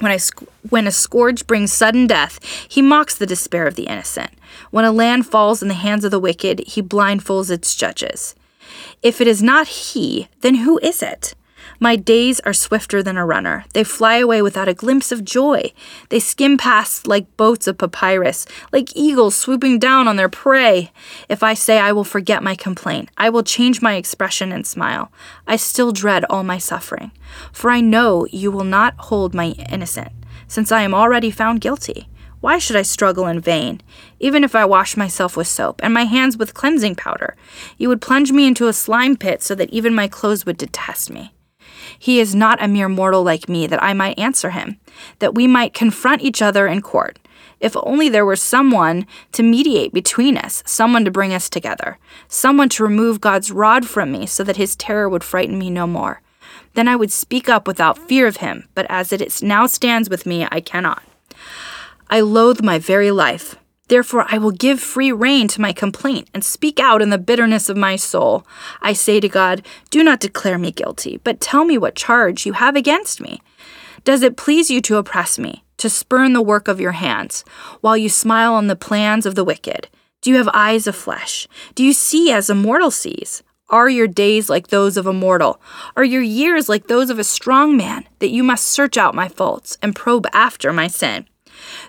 When, 0.01 0.13
I, 0.13 0.19
when 0.69 0.87
a 0.87 0.93
scourge 0.93 1.47
brings 1.47 1.73
sudden 1.73 2.07
death, 2.07 2.43
he 2.69 2.83
mocks 2.83 3.15
the 3.15 3.27
despair 3.27 3.67
of 3.67 3.77
the 3.77 3.87
innocent. 3.87 4.31
When 4.71 4.85
a 4.85 4.93
land 4.93 5.27
falls 5.27 5.63
in 5.63 5.69
the 5.69 5.75
hands 5.75 6.05
of 6.05 6.11
the 6.11 6.19
wicked, 6.19 6.61
he 6.67 6.83
blindfolds 6.83 7.51
its 7.51 7.75
judges. 7.75 8.35
If 9.03 9.21
it 9.21 9.29
is 9.29 9.43
not 9.43 9.69
he, 9.69 10.29
then 10.41 10.57
who 10.57 10.79
is 10.79 11.03
it? 11.03 11.35
My 11.81 11.97
days 11.97 12.41
are 12.41 12.53
swifter 12.53 13.03
than 13.03 13.17
a 13.17 13.27
runner. 13.27 13.65
They 13.75 13.85
fly 13.85 14.17
away 14.17 14.43
without 14.43 14.69
a 14.69 14.75
glimpse 14.75 15.11
of 15.11 15.25
joy. 15.25 15.73
They 16.09 16.21
skim 16.21 16.57
past 16.57 17.07
like 17.07 17.37
boats 17.37 17.67
of 17.67 17.79
papyrus, 17.79 18.47
like 18.73 18.97
eagles 18.97 19.37
swooping 19.37 19.81
down 19.81 20.07
on 20.09 20.17
their 20.17 20.29
prey. 20.29 20.93
If 21.29 21.43
I 21.43 21.55
say 21.55 21.79
I 21.79 21.93
will 21.93 22.05
forget 22.05 22.43
my 22.43 22.55
complaint, 22.55 23.11
I 23.17 23.29
will 23.29 23.43
change 23.43 23.83
my 23.83 23.95
expression 23.95 24.53
and 24.53 24.67
smile. 24.67 25.11
I 25.47 25.57
still 25.57 25.93
dread 25.93 26.25
all 26.27 26.45
my 26.45 26.59
suffering, 26.59 27.11
for 27.53 27.71
I 27.71 27.81
know 27.81 28.27
you 28.31 28.51
will 28.51 28.65
not 28.65 28.95
hold 28.99 29.35
my 29.35 29.49
innocent, 29.71 30.13
since 30.47 30.71
I 30.71 30.83
am 30.83 30.95
already 30.95 31.31
found 31.31 31.61
guilty. 31.61 32.09
Why 32.41 32.59
should 32.59 32.77
I 32.77 32.83
struggle 32.83 33.27
in 33.27 33.41
vain? 33.41 33.81
Even 34.21 34.45
if 34.45 34.55
I 34.55 34.65
wash 34.65 34.97
myself 34.97 35.37
with 35.37 35.49
soap 35.49 35.81
and 35.83 35.95
my 35.95 36.05
hands 36.05 36.37
with 36.37 36.55
cleansing 36.55 36.95
powder, 36.95 37.37
you 37.79 37.89
would 37.89 38.03
plunge 38.03 38.33
me 38.33 38.47
into 38.47 38.69
a 38.69 38.73
slime 38.73 39.17
pit 39.17 39.43
so 39.43 39.55
that 39.55 39.71
even 39.71 39.95
my 39.95 40.09
clothes 40.09 40.45
would 40.45 40.59
detest 40.59 41.11
me. 41.11 41.34
He 41.99 42.21
is 42.21 42.35
not 42.35 42.63
a 42.63 42.69
mere 42.69 42.89
mortal 42.89 43.23
like 43.23 43.49
me 43.49 43.67
that 43.67 43.83
I 43.83 43.93
might 43.93 44.19
answer 44.19 44.51
him, 44.51 44.79
that 45.19 45.35
we 45.35 45.47
might 45.47 45.75
confront 45.75 46.23
each 46.23 46.43
other 46.43 46.67
in 46.67 46.83
court. 46.83 47.19
If 47.61 47.77
only 47.83 48.09
there 48.09 48.27
were 48.27 48.37
someone 48.37 49.07
to 49.33 49.43
mediate 49.43 49.93
between 49.93 50.37
us, 50.37 50.63
someone 50.67 51.05
to 51.05 51.11
bring 51.11 51.33
us 51.33 51.49
together, 51.49 51.99
someone 52.29 52.69
to 52.71 52.83
remove 52.83 53.21
God's 53.21 53.51
rod 53.51 53.87
from 53.87 54.13
me 54.13 54.27
so 54.27 54.45
that 54.45 54.57
his 54.57 54.77
terror 54.77 55.09
would 55.09 55.25
frighten 55.25 55.59
me 55.59 55.71
no 55.71 55.87
more. 55.87 56.21
Then 56.75 56.89
I 56.89 56.97
would 56.97 57.13
speak 57.13 57.49
up 57.49 57.67
without 57.67 57.99
fear 57.99 58.27
of 58.27 58.39
him, 58.39 58.69
but 58.75 58.87
as 58.91 59.13
it 59.13 59.43
now 59.43 59.67
stands 59.67 60.11
with 60.11 60.27
me, 60.27 60.47
I 60.51 60.61
cannot. 60.61 61.03
I 62.11 62.21
loathe 62.21 62.63
my 62.63 62.79
very 62.79 63.11
life. 63.11 63.57
Therefore, 63.89 64.25
I 64.29 64.39
will 64.39 64.51
give 64.51 64.81
free 64.81 65.13
rein 65.13 65.47
to 65.49 65.61
my 65.61 65.73
complaint 65.73 66.29
and 66.33 66.43
speak 66.43 66.81
out 66.81 67.03
in 67.03 67.11
the 67.11 67.19
bitterness 67.19 67.69
of 67.69 67.77
my 67.77 67.97
soul. 67.97 68.47
I 68.81 68.95
say 68.95 69.21
to 69.21 69.29
God, 69.29 69.65
Do 69.91 70.03
not 70.03 70.21
declare 70.21 70.59
me 70.59 70.71
guilty, 70.71 71.21
but 71.23 71.41
tell 71.41 71.65
me 71.65 71.77
what 71.77 71.95
charge 71.95 72.47
you 72.47 72.55
have 72.55 72.77
against 72.77 73.21
me. 73.21 73.43
Does 74.03 74.23
it 74.23 74.37
please 74.37 74.71
you 74.71 74.81
to 74.83 74.97
oppress 74.97 75.39
me, 75.39 75.65
to 75.79 75.91
spurn 75.91 76.33
the 76.33 76.43
work 76.43 76.67
of 76.67 76.81
your 76.81 76.93
hands, 76.93 77.45
while 77.81 77.97
you 77.97 78.09
smile 78.09 78.55
on 78.55 78.69
the 78.69 78.77
plans 78.77 79.27
of 79.27 79.35
the 79.35 79.45
wicked? 79.45 79.89
Do 80.23 80.31
you 80.31 80.37
have 80.37 80.49
eyes 80.55 80.87
of 80.87 80.97
flesh? 80.97 81.47
Do 81.75 81.85
you 81.85 81.93
see 81.93 82.33
as 82.33 82.49
a 82.49 82.55
mortal 82.55 82.91
sees? 82.91 83.43
Are 83.69 83.89
your 83.89 84.07
days 84.07 84.49
like 84.49 84.69
those 84.69 84.97
of 84.97 85.07
a 85.07 85.13
mortal? 85.13 85.61
Are 85.97 86.05
your 86.05 86.23
years 86.23 86.69
like 86.69 86.87
those 86.87 87.11
of 87.11 87.19
a 87.19 87.25
strong 87.25 87.77
man, 87.77 88.07
that 88.19 88.31
you 88.31 88.43
must 88.43 88.65
search 88.65 88.97
out 88.97 89.15
my 89.15 89.29
faults 89.29 89.77
and 89.83 89.97
probe 89.97 90.27
after 90.33 90.73
my 90.73 90.87
sin? 90.87 91.27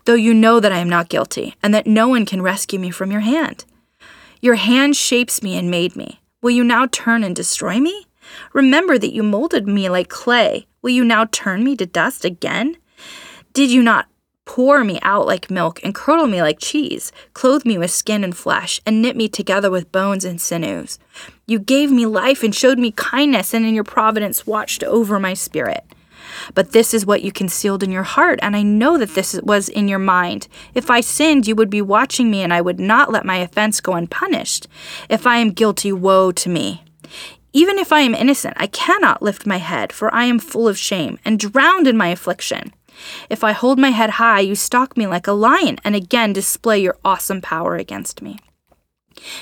Though 0.05 0.15
you 0.15 0.33
know 0.33 0.59
that 0.59 0.71
I 0.71 0.79
am 0.79 0.89
not 0.89 1.09
guilty, 1.09 1.55
and 1.63 1.73
that 1.73 1.87
no 1.87 2.07
one 2.07 2.25
can 2.25 2.41
rescue 2.41 2.79
me 2.79 2.91
from 2.91 3.11
your 3.11 3.21
hand. 3.21 3.65
Your 4.41 4.55
hand 4.55 4.95
shapes 4.95 5.41
me 5.41 5.57
and 5.57 5.71
made 5.71 5.95
me. 5.95 6.21
Will 6.41 6.51
you 6.51 6.63
now 6.63 6.85
turn 6.85 7.23
and 7.23 7.35
destroy 7.35 7.79
me? 7.79 8.05
Remember 8.53 8.97
that 8.97 9.13
you 9.13 9.23
molded 9.23 9.67
me 9.67 9.89
like 9.89 10.09
clay. 10.09 10.67
Will 10.81 10.91
you 10.91 11.03
now 11.03 11.25
turn 11.25 11.63
me 11.63 11.75
to 11.77 11.85
dust 11.85 12.25
again? 12.25 12.77
Did 13.53 13.71
you 13.71 13.81
not 13.81 14.07
pour 14.45 14.83
me 14.83 14.99
out 15.01 15.25
like 15.25 15.49
milk 15.49 15.79
and 15.83 15.95
curdle 15.95 16.27
me 16.27 16.41
like 16.41 16.59
cheese, 16.59 17.11
clothe 17.33 17.65
me 17.65 17.77
with 17.77 17.89
skin 17.89 18.23
and 18.23 18.37
flesh, 18.37 18.79
and 18.85 19.01
knit 19.01 19.15
me 19.15 19.27
together 19.27 19.71
with 19.71 19.91
bones 19.91 20.23
and 20.23 20.39
sinews? 20.39 20.99
You 21.47 21.57
gave 21.57 21.91
me 21.91 22.05
life 22.05 22.43
and 22.43 22.53
showed 22.53 22.77
me 22.77 22.91
kindness, 22.91 23.53
and 23.53 23.65
in 23.65 23.73
your 23.73 23.83
providence 23.83 24.45
watched 24.45 24.83
over 24.83 25.19
my 25.19 25.33
spirit. 25.33 25.83
But 26.53 26.71
this 26.71 26.93
is 26.93 27.05
what 27.05 27.23
you 27.23 27.31
concealed 27.31 27.83
in 27.83 27.91
your 27.91 28.03
heart, 28.03 28.39
and 28.41 28.55
I 28.55 28.63
know 28.63 28.97
that 28.97 29.15
this 29.15 29.39
was 29.43 29.69
in 29.69 29.87
your 29.87 29.99
mind. 29.99 30.47
If 30.73 30.89
I 30.89 31.01
sinned, 31.01 31.47
you 31.47 31.55
would 31.55 31.69
be 31.69 31.81
watching 31.81 32.29
me, 32.31 32.41
and 32.41 32.53
I 32.53 32.61
would 32.61 32.79
not 32.79 33.11
let 33.11 33.25
my 33.25 33.37
offense 33.37 33.81
go 33.81 33.93
unpunished. 33.93 34.67
If 35.09 35.25
I 35.27 35.37
am 35.37 35.51
guilty, 35.51 35.91
woe 35.91 36.31
to 36.31 36.49
me. 36.49 36.83
Even 37.53 37.79
if 37.79 37.93
I 37.93 38.01
am 38.01 38.13
innocent, 38.13 38.55
I 38.57 38.67
cannot 38.67 39.21
lift 39.21 39.45
my 39.45 39.57
head, 39.57 39.93
for 39.93 40.13
I 40.13 40.25
am 40.25 40.39
full 40.39 40.67
of 40.67 40.77
shame 40.77 41.19
and 41.23 41.39
drowned 41.39 41.87
in 41.87 41.95
my 41.95 42.09
affliction. 42.09 42.73
If 43.29 43.43
I 43.43 43.53
hold 43.53 43.79
my 43.79 43.89
head 43.89 44.11
high, 44.11 44.41
you 44.41 44.55
stalk 44.55 44.97
me 44.97 45.07
like 45.07 45.27
a 45.27 45.31
lion 45.31 45.77
and 45.83 45.95
again 45.95 46.33
display 46.33 46.79
your 46.79 46.97
awesome 47.03 47.41
power 47.41 47.75
against 47.75 48.21
me. 48.21 48.39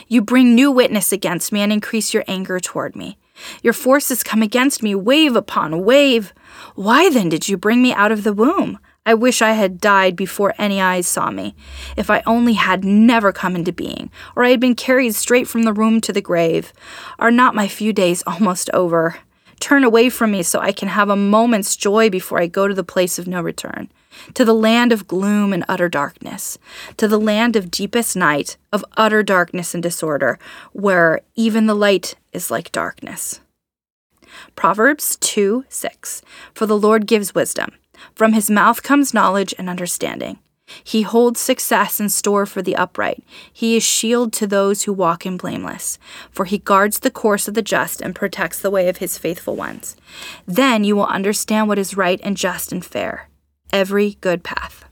You 0.07 0.21
bring 0.21 0.53
new 0.53 0.71
witness 0.71 1.11
against 1.11 1.51
me 1.51 1.61
and 1.61 1.73
increase 1.73 2.13
your 2.13 2.23
anger 2.27 2.59
toward 2.59 2.95
me. 2.95 3.17
Your 3.61 3.73
forces 3.73 4.23
come 4.23 4.41
against 4.41 4.83
me 4.83 4.95
wave 4.95 5.35
upon 5.35 5.83
wave. 5.83 6.33
Why 6.75 7.09
then 7.09 7.29
did 7.29 7.47
you 7.47 7.57
bring 7.57 7.81
me 7.81 7.93
out 7.93 8.11
of 8.11 8.23
the 8.23 8.33
womb? 8.33 8.79
I 9.05 9.13
wish 9.13 9.41
I 9.41 9.51
had 9.51 9.81
died 9.81 10.15
before 10.15 10.53
any 10.57 10.79
eyes 10.79 11.07
saw 11.07 11.29
me. 11.29 11.55
If 11.97 12.09
I 12.09 12.23
only 12.25 12.53
had 12.53 12.85
never 12.85 13.33
come 13.33 13.55
into 13.55 13.73
being, 13.73 14.09
or 14.35 14.45
I 14.45 14.49
had 14.49 14.61
been 14.61 14.75
carried 14.75 15.13
straight 15.15 15.47
from 15.47 15.63
the 15.63 15.73
womb 15.73 15.99
to 16.01 16.13
the 16.13 16.21
grave. 16.21 16.71
Are 17.19 17.31
not 17.31 17.55
my 17.55 17.67
few 17.67 17.91
days 17.91 18.23
almost 18.25 18.69
over? 18.73 19.17
Turn 19.59 19.83
away 19.83 20.09
from 20.09 20.31
me 20.31 20.43
so 20.43 20.59
I 20.59 20.71
can 20.71 20.87
have 20.87 21.09
a 21.09 21.15
moment's 21.15 21.75
joy 21.75 22.09
before 22.09 22.39
I 22.39 22.47
go 22.47 22.67
to 22.67 22.73
the 22.73 22.83
place 22.83 23.19
of 23.19 23.27
no 23.27 23.41
return, 23.41 23.89
to 24.33 24.45
the 24.45 24.53
land 24.53 24.91
of 24.91 25.07
gloom 25.07 25.53
and 25.53 25.65
utter 25.67 25.89
darkness, 25.89 26.57
to 26.97 27.07
the 27.07 27.19
land 27.19 27.55
of 27.55 27.71
deepest 27.71 28.15
night, 28.15 28.57
of 28.71 28.85
utter 28.97 29.23
darkness 29.23 29.73
and 29.73 29.83
disorder, 29.83 30.39
where 30.71 31.21
even 31.35 31.65
the 31.65 31.75
light 31.75 32.15
is 32.31 32.51
like 32.51 32.71
darkness. 32.71 33.39
Proverbs 34.55 35.17
2 35.17 35.65
6 35.69 36.21
For 36.53 36.65
the 36.65 36.77
Lord 36.77 37.05
gives 37.05 37.35
wisdom, 37.35 37.71
from 38.15 38.33
his 38.33 38.49
mouth 38.49 38.83
comes 38.83 39.13
knowledge 39.13 39.53
and 39.57 39.69
understanding. 39.69 40.39
He 40.83 41.01
holds 41.01 41.39
success 41.39 41.99
in 41.99 42.09
store 42.09 42.45
for 42.45 42.61
the 42.61 42.75
upright. 42.75 43.23
He 43.51 43.75
is 43.75 43.83
shield 43.83 44.31
to 44.33 44.47
those 44.47 44.83
who 44.83 44.93
walk 44.93 45.25
in 45.25 45.37
blameless, 45.37 45.99
for 46.31 46.45
he 46.45 46.57
guards 46.57 46.99
the 46.99 47.11
course 47.11 47.47
of 47.47 47.53
the 47.53 47.61
just 47.61 48.01
and 48.01 48.15
protects 48.15 48.59
the 48.59 48.71
way 48.71 48.87
of 48.87 48.97
his 48.97 49.17
faithful 49.17 49.55
ones. 49.55 49.95
Then 50.47 50.83
you 50.83 50.95
will 50.95 51.05
understand 51.05 51.67
what 51.67 51.79
is 51.79 51.97
right 51.97 52.19
and 52.23 52.37
just 52.37 52.71
and 52.71 52.83
fair, 52.83 53.27
every 53.73 54.17
good 54.21 54.43
path. 54.43 54.85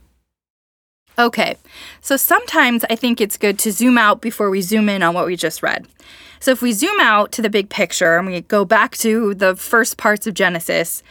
Okay, 1.20 1.56
so 2.02 2.18
sometimes 2.18 2.84
I 2.90 2.96
think 2.96 3.22
it's 3.22 3.38
good 3.38 3.60
to 3.60 3.72
zoom 3.72 3.98
out 3.98 4.22
before 4.22 4.50
we 4.50 4.62
zoom 4.62 4.90
in 4.90 5.04
on 5.04 5.14
what 5.14 5.28
we 5.28 5.36
just 5.36 5.62
read. 5.62 5.88
So 6.40 6.52
if 6.52 6.62
we 6.62 6.72
zoom 6.74 7.00
out 7.00 7.32
to 7.34 7.42
the 7.42 7.50
big 7.50 7.70
picture 7.70 8.18
and 8.18 8.26
we 8.26 8.42
go 8.42 8.66
back 8.66 8.98
to 8.98 9.36
the 9.36 9.56
first 9.56 9.98
parts 9.98 10.26
of 10.26 10.34
Genesis, 10.34 11.04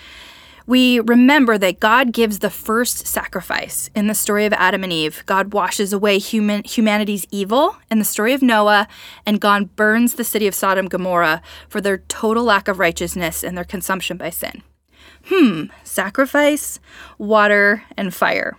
we 0.67 1.01
remember 1.01 1.59
that 1.59 1.81
God 1.81 2.13
gives 2.13 2.41
the 2.41 2.51
first 2.51 3.07
sacrifice 3.07 3.91
in 3.95 4.07
the 4.07 4.15
story 4.15 4.47
of 4.47 4.53
Adam 4.55 4.85
and 4.85 4.93
Eve. 4.93 5.23
God 5.27 5.53
washes 5.53 5.93
away 5.93 6.19
human 6.19 6.65
humanity's 6.65 7.27
evil 7.31 7.77
in 7.91 7.99
the 7.99 8.05
story 8.05 8.33
of 8.33 8.43
Noah, 8.43 8.89
and 9.27 9.41
God 9.41 9.77
burns 9.77 10.15
the 10.15 10.25
city 10.25 10.47
of 10.47 10.55
Sodom 10.55 10.85
and 10.85 10.91
Gomorrah 10.91 11.43
for 11.69 11.81
their 11.81 11.99
total 11.99 12.45
lack 12.45 12.69
of 12.69 12.79
righteousness 12.79 13.45
and 13.45 13.57
their 13.57 13.65
consumption 13.65 14.17
by 14.17 14.31
sin. 14.31 14.63
Hmm, 15.27 15.65
sacrifice, 15.85 16.81
water, 17.19 17.85
and 17.97 18.15
fire. 18.15 18.57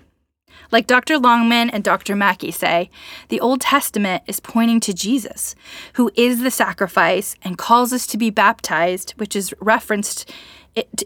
Like 0.71 0.87
Dr. 0.87 1.17
Longman 1.17 1.69
and 1.69 1.83
Dr. 1.83 2.15
Mackie 2.15 2.51
say, 2.51 2.89
the 3.27 3.41
Old 3.41 3.59
Testament 3.59 4.23
is 4.25 4.39
pointing 4.39 4.79
to 4.81 4.93
Jesus, 4.93 5.53
who 5.93 6.09
is 6.15 6.41
the 6.41 6.51
sacrifice 6.51 7.35
and 7.41 7.57
calls 7.57 7.91
us 7.91 8.07
to 8.07 8.17
be 8.17 8.29
baptized, 8.29 9.11
which 9.17 9.35
is 9.35 9.53
referenced 9.59 10.31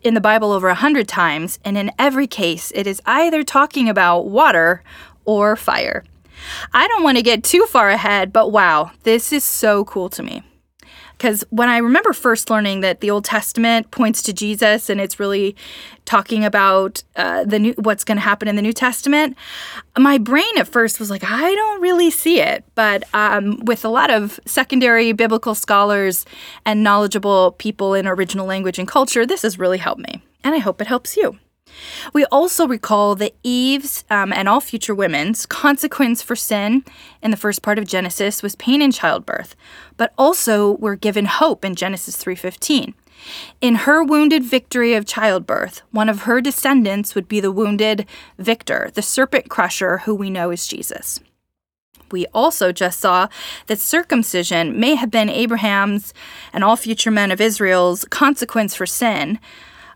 in 0.03 0.13
the 0.13 0.21
Bible 0.21 0.51
over 0.51 0.69
a 0.69 0.75
hundred 0.75 1.07
times, 1.07 1.57
and 1.65 1.77
in 1.77 1.91
every 1.97 2.27
case, 2.27 2.71
it 2.75 2.85
is 2.85 3.01
either 3.05 3.43
talking 3.43 3.89
about 3.89 4.27
water 4.27 4.83
or 5.25 5.55
fire. 5.55 6.03
I 6.73 6.87
don't 6.87 7.03
want 7.03 7.17
to 7.17 7.23
get 7.23 7.43
too 7.43 7.65
far 7.65 7.89
ahead, 7.89 8.31
but 8.31 8.51
wow, 8.51 8.91
this 9.03 9.33
is 9.33 9.43
so 9.43 9.83
cool 9.85 10.09
to 10.09 10.21
me. 10.21 10.43
Because 11.17 11.43
when 11.49 11.69
I 11.69 11.77
remember 11.77 12.13
first 12.13 12.49
learning 12.49 12.81
that 12.81 13.01
the 13.01 13.09
Old 13.09 13.25
Testament 13.25 13.91
points 13.91 14.21
to 14.23 14.33
Jesus 14.33 14.89
and 14.89 14.99
it's 14.99 15.19
really 15.19 15.55
talking 16.03 16.43
about 16.43 17.03
uh, 17.15 17.45
the 17.45 17.57
new 17.57 17.73
what's 17.77 18.03
going 18.03 18.17
to 18.17 18.21
happen 18.21 18.47
in 18.47 18.55
the 18.55 18.61
New 18.61 18.73
Testament, 18.73 19.37
my 19.97 20.17
brain 20.17 20.57
at 20.57 20.67
first 20.67 20.99
was 20.99 21.09
like, 21.09 21.23
I 21.23 21.55
don't 21.55 21.81
really 21.81 22.11
see 22.11 22.41
it. 22.41 22.63
But 22.75 23.03
um, 23.13 23.59
with 23.65 23.85
a 23.85 23.89
lot 23.89 24.11
of 24.11 24.39
secondary 24.45 25.13
biblical 25.13 25.55
scholars 25.55 26.25
and 26.65 26.83
knowledgeable 26.83 27.51
people 27.53 27.93
in 27.93 28.07
original 28.07 28.45
language 28.45 28.77
and 28.77 28.87
culture, 28.87 29.25
this 29.25 29.43
has 29.43 29.57
really 29.57 29.77
helped 29.77 30.01
me, 30.01 30.21
and 30.43 30.53
I 30.53 30.59
hope 30.59 30.81
it 30.81 30.87
helps 30.87 31.17
you. 31.17 31.39
We 32.13 32.25
also 32.25 32.67
recall 32.67 33.15
that 33.15 33.35
Eve's 33.43 34.03
um, 34.09 34.31
and 34.31 34.47
all 34.47 34.61
future 34.61 34.95
women's 34.95 35.45
consequence 35.45 36.21
for 36.21 36.35
sin 36.35 36.83
in 37.21 37.31
the 37.31 37.37
first 37.37 37.61
part 37.61 37.79
of 37.79 37.87
Genesis 37.87 38.43
was 38.43 38.55
pain 38.55 38.81
in 38.81 38.91
childbirth, 38.91 39.55
but 39.97 40.13
also 40.17 40.71
we're 40.77 40.95
given 40.95 41.25
hope 41.25 41.65
in 41.65 41.75
Genesis 41.75 42.15
3:15. 42.17 42.93
In 43.61 43.75
her 43.75 44.03
wounded 44.03 44.43
victory 44.43 44.93
of 44.93 45.05
childbirth, 45.05 45.81
one 45.91 46.09
of 46.09 46.23
her 46.23 46.41
descendants 46.41 47.15
would 47.15 47.27
be 47.27 47.39
the 47.39 47.51
wounded 47.51 48.05
victor, 48.37 48.91
the 48.93 49.01
serpent 49.01 49.49
crusher 49.49 49.99
who 49.99 50.13
we 50.13 50.29
know 50.29 50.51
is 50.51 50.67
Jesus. 50.67 51.19
We 52.11 52.27
also 52.33 52.71
just 52.71 52.99
saw 52.99 53.29
that 53.65 53.79
circumcision 53.79 54.79
may 54.79 54.95
have 54.95 55.09
been 55.09 55.29
Abraham's 55.29 56.13
and 56.53 56.63
all 56.63 56.75
future 56.75 57.09
men 57.09 57.31
of 57.31 57.41
Israel's 57.41 58.05
consequence 58.05 58.75
for 58.75 58.85
sin, 58.85 59.39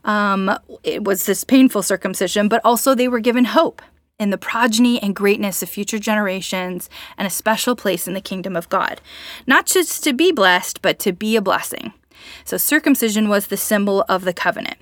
um, 0.04 0.58
it 0.84 1.04
was 1.04 1.26
this 1.26 1.44
painful 1.44 1.84
circumcision, 1.84 2.48
but 2.48 2.62
also 2.64 2.96
they 2.96 3.08
were 3.08 3.20
given 3.20 3.46
hope 3.46 3.82
in 4.20 4.30
the 4.30 4.38
progeny 4.38 5.02
and 5.02 5.16
greatness 5.16 5.64
of 5.64 5.70
future 5.70 6.00
generations 6.00 6.90
and 7.18 7.26
a 7.26 7.32
special 7.32 7.76
place 7.76 8.08
in 8.08 8.14
the 8.14 8.22
kingdom 8.22 8.56
of 8.56 8.70
God. 8.70 9.02
Not 9.48 9.66
just 9.66 10.04
to 10.04 10.14
be 10.14 10.32
blessed, 10.32 10.82
but 10.82 11.00
to 11.00 11.14
be 11.14 11.36
a 11.36 11.42
blessing. 11.42 11.94
So 12.44 12.58
circumcision 12.58 13.30
was 13.30 13.48
the 13.48 13.58
symbol 13.58 14.04
of 14.10 14.26
the 14.26 14.34
covenant. 14.34 14.78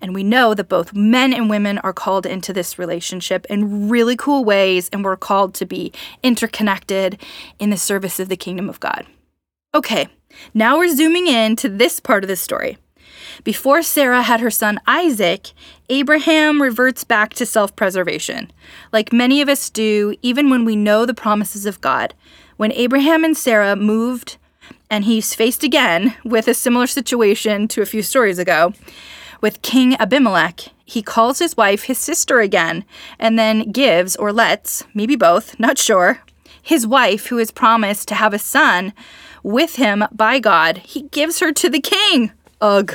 And 0.00 0.14
we 0.14 0.22
know 0.22 0.54
that 0.54 0.70
both 0.70 0.94
men 0.94 1.34
and 1.34 1.50
women 1.50 1.76
are 1.78 1.92
called 1.92 2.24
into 2.24 2.54
this 2.54 2.78
relationship 2.78 3.44
in 3.50 3.90
really 3.90 4.16
cool 4.16 4.44
ways, 4.44 4.88
and 4.90 5.04
we're 5.04 5.16
called 5.16 5.52
to 5.56 5.66
be 5.66 5.92
interconnected 6.22 7.20
in 7.58 7.68
the 7.68 7.76
service 7.76 8.18
of 8.18 8.30
the 8.30 8.36
kingdom 8.36 8.70
of 8.70 8.80
God. 8.80 9.06
Okay, 9.74 10.08
now 10.54 10.78
we're 10.78 10.94
zooming 10.94 11.26
in 11.26 11.54
to 11.56 11.68
this 11.68 12.00
part 12.00 12.24
of 12.24 12.28
the 12.28 12.36
story. 12.36 12.78
Before 13.44 13.82
Sarah 13.82 14.22
had 14.22 14.40
her 14.40 14.50
son 14.50 14.80
Isaac, 14.86 15.52
Abraham 15.88 16.62
reverts 16.62 17.04
back 17.04 17.34
to 17.34 17.46
self 17.46 17.74
preservation. 17.76 18.50
Like 18.92 19.12
many 19.12 19.40
of 19.40 19.48
us 19.48 19.70
do, 19.70 20.14
even 20.22 20.50
when 20.50 20.64
we 20.64 20.76
know 20.76 21.06
the 21.06 21.14
promises 21.14 21.66
of 21.66 21.80
God. 21.80 22.14
When 22.56 22.72
Abraham 22.72 23.24
and 23.24 23.36
Sarah 23.36 23.76
moved, 23.76 24.36
and 24.90 25.04
he's 25.04 25.34
faced 25.34 25.64
again 25.64 26.14
with 26.24 26.48
a 26.48 26.54
similar 26.54 26.86
situation 26.86 27.68
to 27.68 27.82
a 27.82 27.86
few 27.86 28.02
stories 28.02 28.38
ago, 28.38 28.74
with 29.40 29.62
King 29.62 29.96
Abimelech, 29.98 30.68
he 30.84 31.02
calls 31.02 31.38
his 31.38 31.56
wife 31.56 31.84
his 31.84 31.98
sister 31.98 32.40
again, 32.40 32.84
and 33.18 33.38
then 33.38 33.70
gives, 33.70 34.16
or 34.16 34.32
lets, 34.32 34.84
maybe 34.92 35.16
both, 35.16 35.58
not 35.58 35.78
sure, 35.78 36.20
his 36.60 36.86
wife, 36.86 37.26
who 37.26 37.38
is 37.38 37.50
promised 37.50 38.08
to 38.08 38.14
have 38.14 38.34
a 38.34 38.38
son 38.38 38.92
with 39.42 39.76
him 39.76 40.04
by 40.12 40.38
God, 40.38 40.78
he 40.78 41.02
gives 41.02 41.40
her 41.40 41.52
to 41.52 41.70
the 41.70 41.80
king. 41.80 42.32
Ugh. 42.60 42.94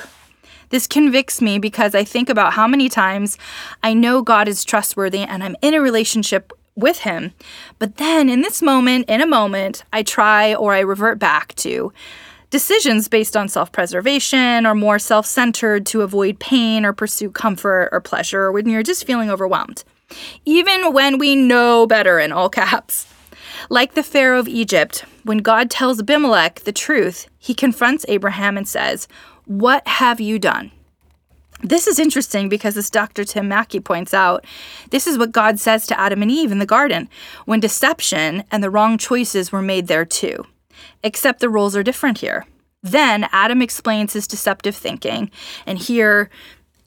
This 0.69 0.87
convicts 0.87 1.41
me 1.41 1.59
because 1.59 1.95
I 1.95 2.03
think 2.03 2.29
about 2.29 2.53
how 2.53 2.67
many 2.67 2.89
times 2.89 3.37
I 3.83 3.93
know 3.93 4.21
God 4.21 4.47
is 4.47 4.63
trustworthy 4.63 5.19
and 5.19 5.43
I'm 5.43 5.55
in 5.61 5.73
a 5.73 5.81
relationship 5.81 6.51
with 6.75 6.99
Him. 6.99 7.33
But 7.79 7.97
then 7.97 8.29
in 8.29 8.41
this 8.41 8.61
moment, 8.61 9.09
in 9.09 9.21
a 9.21 9.27
moment, 9.27 9.83
I 9.93 10.03
try 10.03 10.53
or 10.53 10.73
I 10.73 10.79
revert 10.79 11.19
back 11.19 11.55
to 11.55 11.93
decisions 12.49 13.07
based 13.07 13.35
on 13.35 13.49
self 13.49 13.71
preservation 13.71 14.65
or 14.65 14.75
more 14.75 14.99
self 14.99 15.25
centered 15.25 15.85
to 15.87 16.01
avoid 16.01 16.39
pain 16.39 16.85
or 16.85 16.93
pursue 16.93 17.29
comfort 17.29 17.89
or 17.91 17.99
pleasure 17.99 18.51
when 18.51 18.67
you're 18.67 18.83
just 18.83 19.05
feeling 19.05 19.29
overwhelmed. 19.29 19.83
Even 20.45 20.93
when 20.93 21.17
we 21.17 21.35
know 21.35 21.87
better, 21.87 22.19
in 22.19 22.31
all 22.31 22.49
caps. 22.61 23.07
Like 23.69 23.93
the 23.93 24.03
Pharaoh 24.03 24.39
of 24.39 24.47
Egypt, 24.47 25.05
when 25.23 25.39
God 25.39 25.71
tells 25.71 25.99
Abimelech 25.99 26.61
the 26.61 26.71
truth, 26.71 27.27
he 27.39 27.53
confronts 27.53 28.05
Abraham 28.07 28.57
and 28.57 28.67
says, 28.67 29.07
What 29.45 29.87
have 29.87 30.19
you 30.19 30.39
done? 30.39 30.71
This 31.61 31.87
is 31.87 31.99
interesting 31.99 32.49
because, 32.49 32.77
as 32.77 32.89
Dr. 32.89 33.23
Tim 33.23 33.47
Mackie 33.47 33.79
points 33.79 34.13
out, 34.13 34.45
this 34.89 35.07
is 35.07 35.17
what 35.17 35.31
God 35.31 35.59
says 35.59 35.87
to 35.87 35.99
Adam 35.99 36.21
and 36.21 36.29
Eve 36.29 36.51
in 36.51 36.59
the 36.59 36.65
garden 36.65 37.09
when 37.45 37.59
deception 37.59 38.43
and 38.51 38.63
the 38.63 38.69
wrong 38.69 38.97
choices 38.97 39.51
were 39.51 39.61
made 39.61 39.87
there 39.87 40.05
too. 40.05 40.45
Except 41.03 41.39
the 41.39 41.49
roles 41.49 41.75
are 41.75 41.83
different 41.83 42.19
here. 42.19 42.45
Then 42.83 43.27
Adam 43.31 43.61
explains 43.61 44.13
his 44.13 44.27
deceptive 44.27 44.75
thinking, 44.75 45.31
and 45.65 45.79
here 45.79 46.29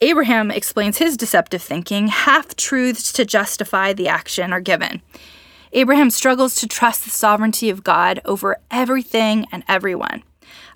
Abraham 0.01 0.51
explains 0.51 0.99
his 0.99 1.17
deceptive 1.17 1.63
thinking. 1.63 2.09
Half 2.09 2.55
truths 2.55 3.13
to 3.15 3.25
justify 3.25 3.93
the 3.93 4.09
action 4.09 4.53
are 4.53 4.61
given. 4.61 5.03
Abraham 5.73 6.11
struggles 6.11 6.55
to 6.57 6.69
trust 6.69 7.05
the 7.05 7.11
sovereignty 7.11 7.69
of 7.69 7.85
God 7.85 8.21
over 8.25 8.59
everything 8.71 9.47
and 9.51 9.65
everyone. 9.67 10.23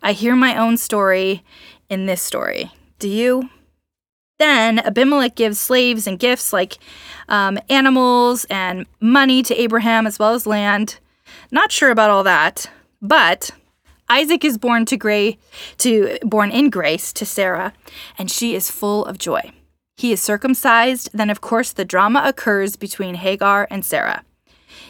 I 0.02 0.12
hear 0.12 0.34
my 0.34 0.56
own 0.56 0.76
story 0.76 1.44
in 1.88 2.06
this 2.06 2.20
story. 2.20 2.72
Do 2.98 3.08
you? 3.08 3.50
Then 4.38 4.80
Abimelech 4.80 5.36
gives 5.36 5.60
slaves 5.60 6.06
and 6.06 6.18
gifts 6.18 6.52
like 6.52 6.78
um, 7.28 7.58
animals 7.68 8.44
and 8.50 8.86
money 9.00 9.42
to 9.44 9.54
Abraham 9.54 10.06
as 10.06 10.18
well 10.18 10.34
as 10.34 10.46
land. 10.46 10.98
Not 11.50 11.70
sure 11.70 11.90
about 11.90 12.10
all 12.10 12.24
that, 12.24 12.68
but 13.00 13.50
Isaac 14.08 14.44
is 14.44 14.58
born 14.58 14.84
to 14.86 14.96
gray 14.96 15.38
to 15.78 16.18
born 16.22 16.50
in 16.50 16.70
grace 16.70 17.12
to 17.14 17.24
Sarah, 17.24 17.72
and 18.18 18.30
she 18.30 18.54
is 18.54 18.70
full 18.70 19.04
of 19.04 19.18
joy. 19.18 19.52
He 19.96 20.12
is 20.12 20.20
circumcised, 20.20 21.10
then 21.12 21.30
of 21.30 21.40
course 21.40 21.72
the 21.72 21.84
drama 21.84 22.22
occurs 22.24 22.76
between 22.76 23.14
Hagar 23.14 23.68
and 23.70 23.84
Sarah. 23.84 24.24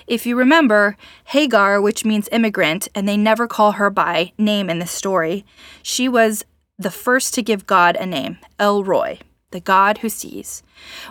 If 0.07 0.27
you 0.27 0.37
remember, 0.37 0.97
Hagar, 1.27 1.81
which 1.81 2.05
means 2.05 2.29
immigrant, 2.33 2.89
and 2.95 3.09
they 3.09 3.17
never 3.17 3.47
call 3.47 3.73
her 3.73 3.91
by 3.91 4.33
name 4.39 4.69
in 4.69 4.79
this 4.79 4.91
story, 4.91 5.45
she 5.83 6.09
was 6.09 6.45
the 6.79 6.91
first 6.91 7.35
to 7.35 7.43
give 7.43 7.67
God 7.67 7.97
a 7.97 8.07
name, 8.07 8.39
El 8.59 8.85
Roi, 8.85 9.19
the 9.51 9.61
God 9.61 9.99
who 9.99 10.09
sees. 10.09 10.63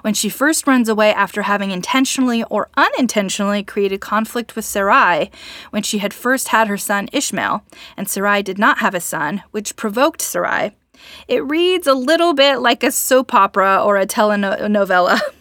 When 0.01 0.13
she 0.13 0.29
first 0.29 0.67
runs 0.67 0.89
away 0.89 1.13
after 1.13 1.43
having 1.43 1.71
intentionally 1.71 2.43
or 2.45 2.69
unintentionally 2.75 3.63
created 3.63 4.01
conflict 4.01 4.55
with 4.55 4.65
Sarai, 4.65 5.31
when 5.69 5.83
she 5.83 5.99
had 5.99 6.13
first 6.13 6.49
had 6.49 6.67
her 6.67 6.77
son 6.77 7.07
Ishmael, 7.13 7.63
and 7.95 8.09
Sarai 8.09 8.43
did 8.43 8.57
not 8.57 8.79
have 8.79 8.95
a 8.95 8.99
son, 8.99 9.43
which 9.51 9.75
provoked 9.75 10.21
Sarai, 10.21 10.71
it 11.27 11.43
reads 11.45 11.87
a 11.87 11.93
little 11.93 12.33
bit 12.33 12.59
like 12.59 12.83
a 12.83 12.91
soap 12.91 13.33
opera 13.33 13.81
or 13.83 13.97
a 13.97 14.05
telenovela. 14.05 15.19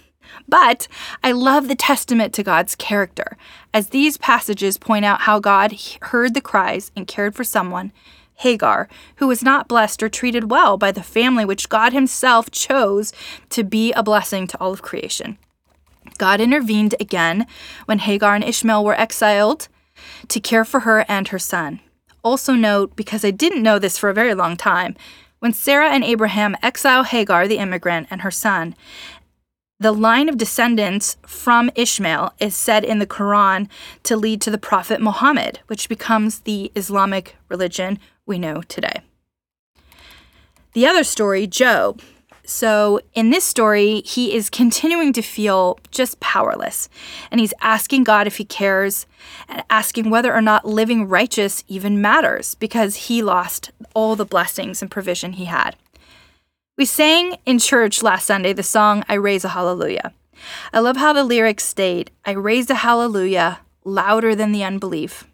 But 0.50 0.88
I 1.22 1.30
love 1.30 1.68
the 1.68 1.76
testament 1.76 2.34
to 2.34 2.42
God's 2.42 2.74
character, 2.74 3.36
as 3.72 3.88
these 3.88 4.18
passages 4.18 4.78
point 4.78 5.04
out 5.04 5.22
how 5.22 5.38
God 5.38 5.76
heard 6.02 6.34
the 6.34 6.40
cries 6.40 6.90
and 6.96 7.06
cared 7.06 7.34
for 7.36 7.44
someone 7.44 7.92
Hagar, 8.34 8.88
who 9.16 9.28
was 9.28 9.42
not 9.42 9.68
blessed 9.68 10.02
or 10.02 10.08
treated 10.08 10.50
well 10.50 10.76
by 10.76 10.90
the 10.90 11.02
family 11.02 11.44
which 11.44 11.68
God 11.68 11.92
Himself 11.92 12.50
chose 12.50 13.12
to 13.50 13.62
be 13.62 13.92
a 13.92 14.02
blessing 14.02 14.46
to 14.48 14.58
all 14.58 14.72
of 14.72 14.82
creation. 14.82 15.38
God 16.18 16.40
intervened 16.40 16.94
again 16.98 17.46
when 17.84 18.00
Hagar 18.00 18.34
and 18.34 18.42
Ishmael 18.42 18.84
were 18.84 18.98
exiled 18.98 19.68
to 20.28 20.40
care 20.40 20.64
for 20.64 20.80
her 20.80 21.04
and 21.06 21.28
her 21.28 21.38
son. 21.38 21.80
Also, 22.24 22.54
note, 22.54 22.96
because 22.96 23.24
I 23.24 23.30
didn't 23.30 23.62
know 23.62 23.78
this 23.78 23.98
for 23.98 24.08
a 24.08 24.14
very 24.14 24.34
long 24.34 24.56
time, 24.56 24.96
when 25.38 25.52
Sarah 25.52 25.90
and 25.90 26.04
Abraham 26.04 26.56
exile 26.62 27.04
Hagar, 27.04 27.46
the 27.46 27.58
immigrant, 27.58 28.08
and 28.10 28.22
her 28.22 28.30
son, 28.30 28.74
the 29.80 29.92
line 29.92 30.28
of 30.28 30.36
descendants 30.36 31.16
from 31.26 31.70
Ishmael 31.74 32.34
is 32.38 32.54
said 32.54 32.84
in 32.84 32.98
the 32.98 33.06
Quran 33.06 33.66
to 34.02 34.16
lead 34.16 34.42
to 34.42 34.50
the 34.50 34.58
Prophet 34.58 35.00
Muhammad, 35.00 35.60
which 35.68 35.88
becomes 35.88 36.40
the 36.40 36.70
Islamic 36.76 37.36
religion 37.48 37.98
we 38.26 38.38
know 38.38 38.60
today. 38.60 39.00
The 40.74 40.86
other 40.86 41.02
story, 41.02 41.46
Job. 41.46 42.02
So, 42.44 43.00
in 43.14 43.30
this 43.30 43.44
story, 43.44 44.02
he 44.04 44.34
is 44.34 44.50
continuing 44.50 45.12
to 45.14 45.22
feel 45.22 45.78
just 45.92 46.20
powerless, 46.20 46.88
and 47.30 47.40
he's 47.40 47.54
asking 47.60 48.04
God 48.04 48.26
if 48.26 48.36
he 48.36 48.44
cares 48.44 49.06
and 49.48 49.62
asking 49.70 50.10
whether 50.10 50.34
or 50.34 50.42
not 50.42 50.66
living 50.66 51.08
righteous 51.08 51.64
even 51.68 52.00
matters 52.00 52.56
because 52.56 53.06
he 53.06 53.22
lost 53.22 53.70
all 53.94 54.16
the 54.16 54.24
blessings 54.24 54.82
and 54.82 54.90
provision 54.90 55.34
he 55.34 55.44
had. 55.44 55.76
We 56.80 56.86
sang 56.86 57.36
in 57.44 57.58
church 57.58 58.02
last 58.02 58.26
Sunday 58.26 58.54
the 58.54 58.62
song 58.62 59.04
I 59.06 59.12
Raise 59.12 59.44
a 59.44 59.50
Hallelujah. 59.50 60.14
I 60.72 60.78
love 60.78 60.96
how 60.96 61.12
the 61.12 61.24
lyrics 61.24 61.66
state 61.66 62.08
I 62.24 62.30
raise 62.30 62.70
a 62.70 62.76
hallelujah 62.76 63.60
louder 63.84 64.34
than 64.34 64.52
the 64.52 64.64
unbelief. 64.64 65.26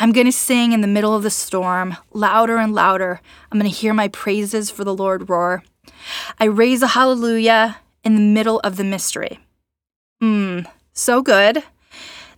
I'm 0.00 0.10
going 0.10 0.26
to 0.26 0.32
sing 0.32 0.72
in 0.72 0.80
the 0.80 0.88
middle 0.88 1.14
of 1.14 1.22
the 1.22 1.30
storm, 1.30 1.96
louder 2.12 2.56
and 2.56 2.74
louder. 2.74 3.20
I'm 3.52 3.60
going 3.60 3.70
to 3.70 3.76
hear 3.78 3.94
my 3.94 4.08
praises 4.08 4.72
for 4.72 4.82
the 4.82 4.92
Lord 4.92 5.30
roar. 5.30 5.62
I 6.40 6.46
raise 6.46 6.82
a 6.82 6.88
hallelujah 6.88 7.76
in 8.02 8.16
the 8.16 8.20
middle 8.20 8.58
of 8.64 8.76
the 8.76 8.82
mystery. 8.82 9.38
Mmm, 10.20 10.66
so 10.92 11.22
good. 11.22 11.62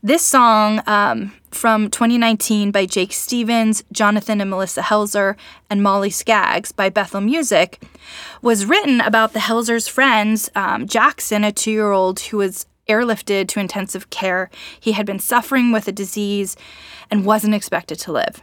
This 0.04 0.22
song 0.22 0.82
um, 0.86 1.32
from 1.50 1.88
2019 1.88 2.70
by 2.70 2.84
Jake 2.84 3.14
Stevens, 3.14 3.82
Jonathan 3.90 4.38
and 4.42 4.50
Melissa 4.50 4.82
Helser, 4.82 5.34
and 5.70 5.82
Molly 5.82 6.10
Skaggs 6.10 6.72
by 6.72 6.90
Bethel 6.90 7.22
Music 7.22 7.82
was 8.42 8.66
written 8.66 9.00
about 9.00 9.32
the 9.32 9.38
Helsers' 9.38 9.88
friends, 9.88 10.50
um, 10.54 10.86
Jackson, 10.86 11.42
a 11.42 11.50
two 11.50 11.70
year 11.70 11.90
old 11.90 12.20
who 12.20 12.36
was 12.36 12.66
airlifted 12.86 13.48
to 13.48 13.60
intensive 13.60 14.10
care. 14.10 14.50
He 14.78 14.92
had 14.92 15.06
been 15.06 15.18
suffering 15.18 15.72
with 15.72 15.88
a 15.88 15.92
disease 15.92 16.54
and 17.10 17.24
wasn't 17.24 17.54
expected 17.54 17.98
to 18.00 18.12
live. 18.12 18.42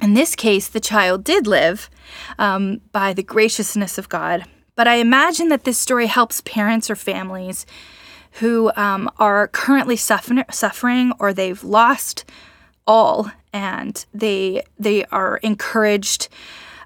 In 0.00 0.14
this 0.14 0.36
case, 0.36 0.68
the 0.68 0.78
child 0.78 1.24
did 1.24 1.48
live 1.48 1.90
um, 2.38 2.82
by 2.92 3.12
the 3.12 3.24
graciousness 3.24 3.98
of 3.98 4.08
God. 4.08 4.44
But 4.76 4.86
I 4.86 4.98
imagine 4.98 5.48
that 5.48 5.64
this 5.64 5.78
story 5.78 6.06
helps 6.06 6.40
parents 6.40 6.88
or 6.88 6.94
families 6.94 7.66
who 8.32 8.72
um, 8.76 9.10
are 9.18 9.48
currently 9.48 9.96
suffer- 9.96 10.44
suffering 10.50 11.12
or 11.18 11.32
they've 11.32 11.62
lost 11.62 12.24
all 12.86 13.30
and 13.52 14.06
they 14.12 14.62
they 14.78 15.04
are 15.06 15.36
encouraged 15.38 16.28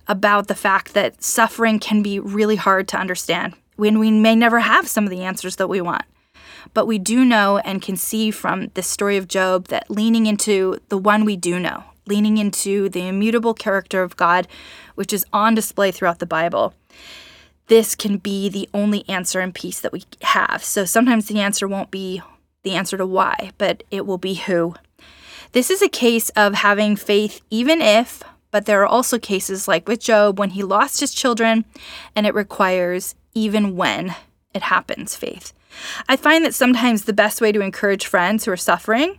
about 0.09 0.49
the 0.49 0.55
fact 0.55 0.95
that 0.95 1.23
suffering 1.23 1.79
can 1.79 2.03
be 2.03 2.19
really 2.19 2.57
hard 2.57 2.87
to 2.89 2.97
understand 2.97 3.55
when 3.77 3.99
we 3.99 4.11
may 4.11 4.35
never 4.35 4.61
have 4.61 4.89
some 4.89 5.05
of 5.05 5.11
the 5.11 5.23
answers 5.23 5.57
that 5.57 5.69
we 5.69 5.81
want. 5.81 6.05
But 6.75 6.87
we 6.87 6.99
do 6.99 7.25
know 7.25 7.59
and 7.59 7.83
can 7.83 7.97
see 7.97 8.31
from 8.31 8.69
the 8.75 8.83
story 8.83 9.17
of 9.17 9.29
Job 9.29 9.69
that 9.69 9.91
leaning 9.91 10.27
into 10.27 10.79
the 10.89 10.99
one 10.99 11.25
we 11.25 11.37
do 11.37 11.59
know, 11.59 11.85
leaning 12.07 12.39
into 12.39 12.89
the 12.89 13.07
immutable 13.07 13.55
character 13.55 14.03
of 14.03 14.17
God, 14.17 14.49
which 14.95 15.13
is 15.13 15.25
on 15.33 15.55
display 15.55 15.93
throughout 15.93 16.19
the 16.19 16.27
Bible, 16.27 16.75
this 17.67 17.95
can 17.95 18.19
be 18.19 18.49
the 18.49 18.69
only 18.73 19.09
answer 19.09 19.41
and 19.41 19.55
peace 19.55 19.81
that 19.81 19.93
we 19.93 20.05
have. 20.23 20.63
So 20.63 20.85
sometimes 20.85 21.27
the 21.27 21.41
answer 21.41 21.67
won't 21.67 21.91
be 21.91 22.23
the 22.63 22.75
answer 22.75 22.97
to 22.97 23.07
why, 23.07 23.51
but 23.59 23.83
it 23.91 24.07
will 24.07 24.19
be 24.19 24.35
who. 24.35 24.75
This 25.53 25.71
is 25.71 25.83
a 25.83 25.89
case 25.89 26.31
of 26.31 26.55
having 26.55 26.97
faith 26.97 27.41
even 27.51 27.81
if, 27.81 28.23
but 28.51 28.67
there 28.67 28.83
are 28.83 28.87
also 28.87 29.19
cases 29.19 29.69
like 29.69 29.89
with 29.89 30.01
Job 30.01 30.39
when 30.39 30.51
he 30.51 30.63
lost 30.63 31.01
his 31.01 31.15
children 31.15 31.65
and 32.15 32.27
it 32.27 32.35
requires 32.35 33.15
even 33.35 33.77
when 33.77 34.15
it 34.55 34.63
happens 34.63 35.15
faith. 35.15 35.53
I 36.09 36.17
find 36.17 36.45
that 36.45 36.55
sometimes 36.55 37.05
the 37.05 37.13
best 37.13 37.41
way 37.41 37.53
to 37.53 37.61
encourage 37.61 38.07
friends 38.07 38.45
who 38.45 38.53
are 38.53 38.57
suffering 38.57 39.19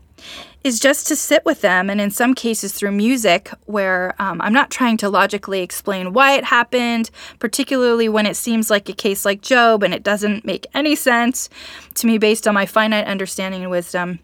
is 0.64 0.80
just 0.80 1.08
to 1.08 1.16
sit 1.16 1.46
with 1.46 1.62
them, 1.62 1.90
and 1.90 2.02
in 2.02 2.12
some 2.12 2.34
cases 2.34 2.74
through 2.74 2.92
music, 2.92 3.50
where 3.66 4.16
um, 4.20 4.42
I'm 4.42 4.54
not 4.54 4.70
trying 4.70 4.98
to 4.98 5.10
logically 5.10 5.62
explain 5.62 6.14
why 6.14 6.34
it 6.34 6.44
happened, 6.46 7.10
particularly 7.40 8.10
when 8.10 8.26
it 8.26 8.36
seems 8.36 8.70
like 8.70 8.90
a 8.90 8.94
case 8.94 9.24
like 9.24 9.42
Job 9.42 9.84
and 9.84 9.94
it 9.94 10.04
doesn't 10.04 10.46
make 10.46 10.68
any 10.74 10.96
sense 10.96 11.50
to 11.96 12.08
me 12.08 12.18
based 12.18 12.48
on 12.48 12.54
my 12.54 12.66
finite 12.66 13.08
understanding 13.08 13.62
and 13.62 13.72
wisdom. 13.72 14.20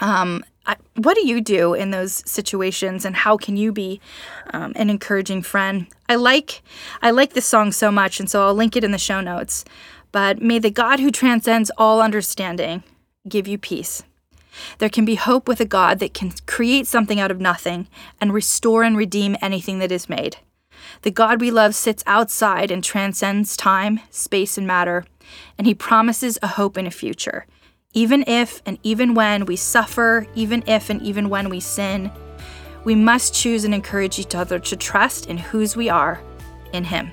Um, 0.00 0.44
I, 0.64 0.76
what 0.96 1.14
do 1.14 1.26
you 1.26 1.40
do 1.40 1.74
in 1.74 1.90
those 1.90 2.22
situations, 2.30 3.04
and 3.04 3.16
how 3.16 3.36
can 3.36 3.56
you 3.56 3.72
be 3.72 4.00
um, 4.52 4.72
an 4.76 4.90
encouraging 4.90 5.42
friend? 5.42 5.86
I 6.08 6.14
like 6.14 6.62
I 7.02 7.10
like 7.10 7.32
this 7.32 7.46
song 7.46 7.72
so 7.72 7.90
much, 7.90 8.20
and 8.20 8.30
so 8.30 8.46
I'll 8.46 8.54
link 8.54 8.76
it 8.76 8.84
in 8.84 8.92
the 8.92 8.98
show 8.98 9.20
notes. 9.20 9.64
But 10.12 10.40
may 10.40 10.58
the 10.58 10.70
God 10.70 11.00
who 11.00 11.10
transcends 11.10 11.70
all 11.76 12.00
understanding 12.00 12.84
give 13.28 13.48
you 13.48 13.58
peace. 13.58 14.02
There 14.78 14.88
can 14.88 15.04
be 15.04 15.14
hope 15.14 15.48
with 15.48 15.60
a 15.60 15.64
God 15.64 15.98
that 15.98 16.14
can 16.14 16.32
create 16.46 16.86
something 16.86 17.18
out 17.20 17.30
of 17.30 17.40
nothing 17.40 17.88
and 18.20 18.32
restore 18.32 18.82
and 18.82 18.96
redeem 18.96 19.36
anything 19.40 19.78
that 19.78 19.92
is 19.92 20.08
made. 20.08 20.38
The 21.02 21.10
God 21.10 21.40
we 21.40 21.50
love 21.50 21.74
sits 21.74 22.02
outside 22.06 22.70
and 22.70 22.82
transcends 22.82 23.56
time, 23.56 24.00
space, 24.10 24.58
and 24.58 24.66
matter, 24.66 25.04
and 25.56 25.66
he 25.66 25.74
promises 25.74 26.38
a 26.42 26.48
hope 26.48 26.76
in 26.76 26.86
a 26.86 26.90
future. 26.90 27.46
Even 27.94 28.24
if 28.26 28.62
and 28.66 28.78
even 28.82 29.14
when 29.14 29.44
we 29.46 29.56
suffer, 29.56 30.26
even 30.34 30.64
if 30.66 30.90
and 30.90 31.00
even 31.02 31.28
when 31.28 31.48
we 31.48 31.60
sin, 31.60 32.10
we 32.84 32.94
must 32.94 33.34
choose 33.34 33.64
and 33.64 33.74
encourage 33.74 34.18
each 34.18 34.34
other 34.34 34.58
to 34.58 34.76
trust 34.76 35.26
in 35.26 35.38
whose 35.38 35.76
we 35.76 35.88
are 35.88 36.20
in 36.72 36.84
him. 36.84 37.12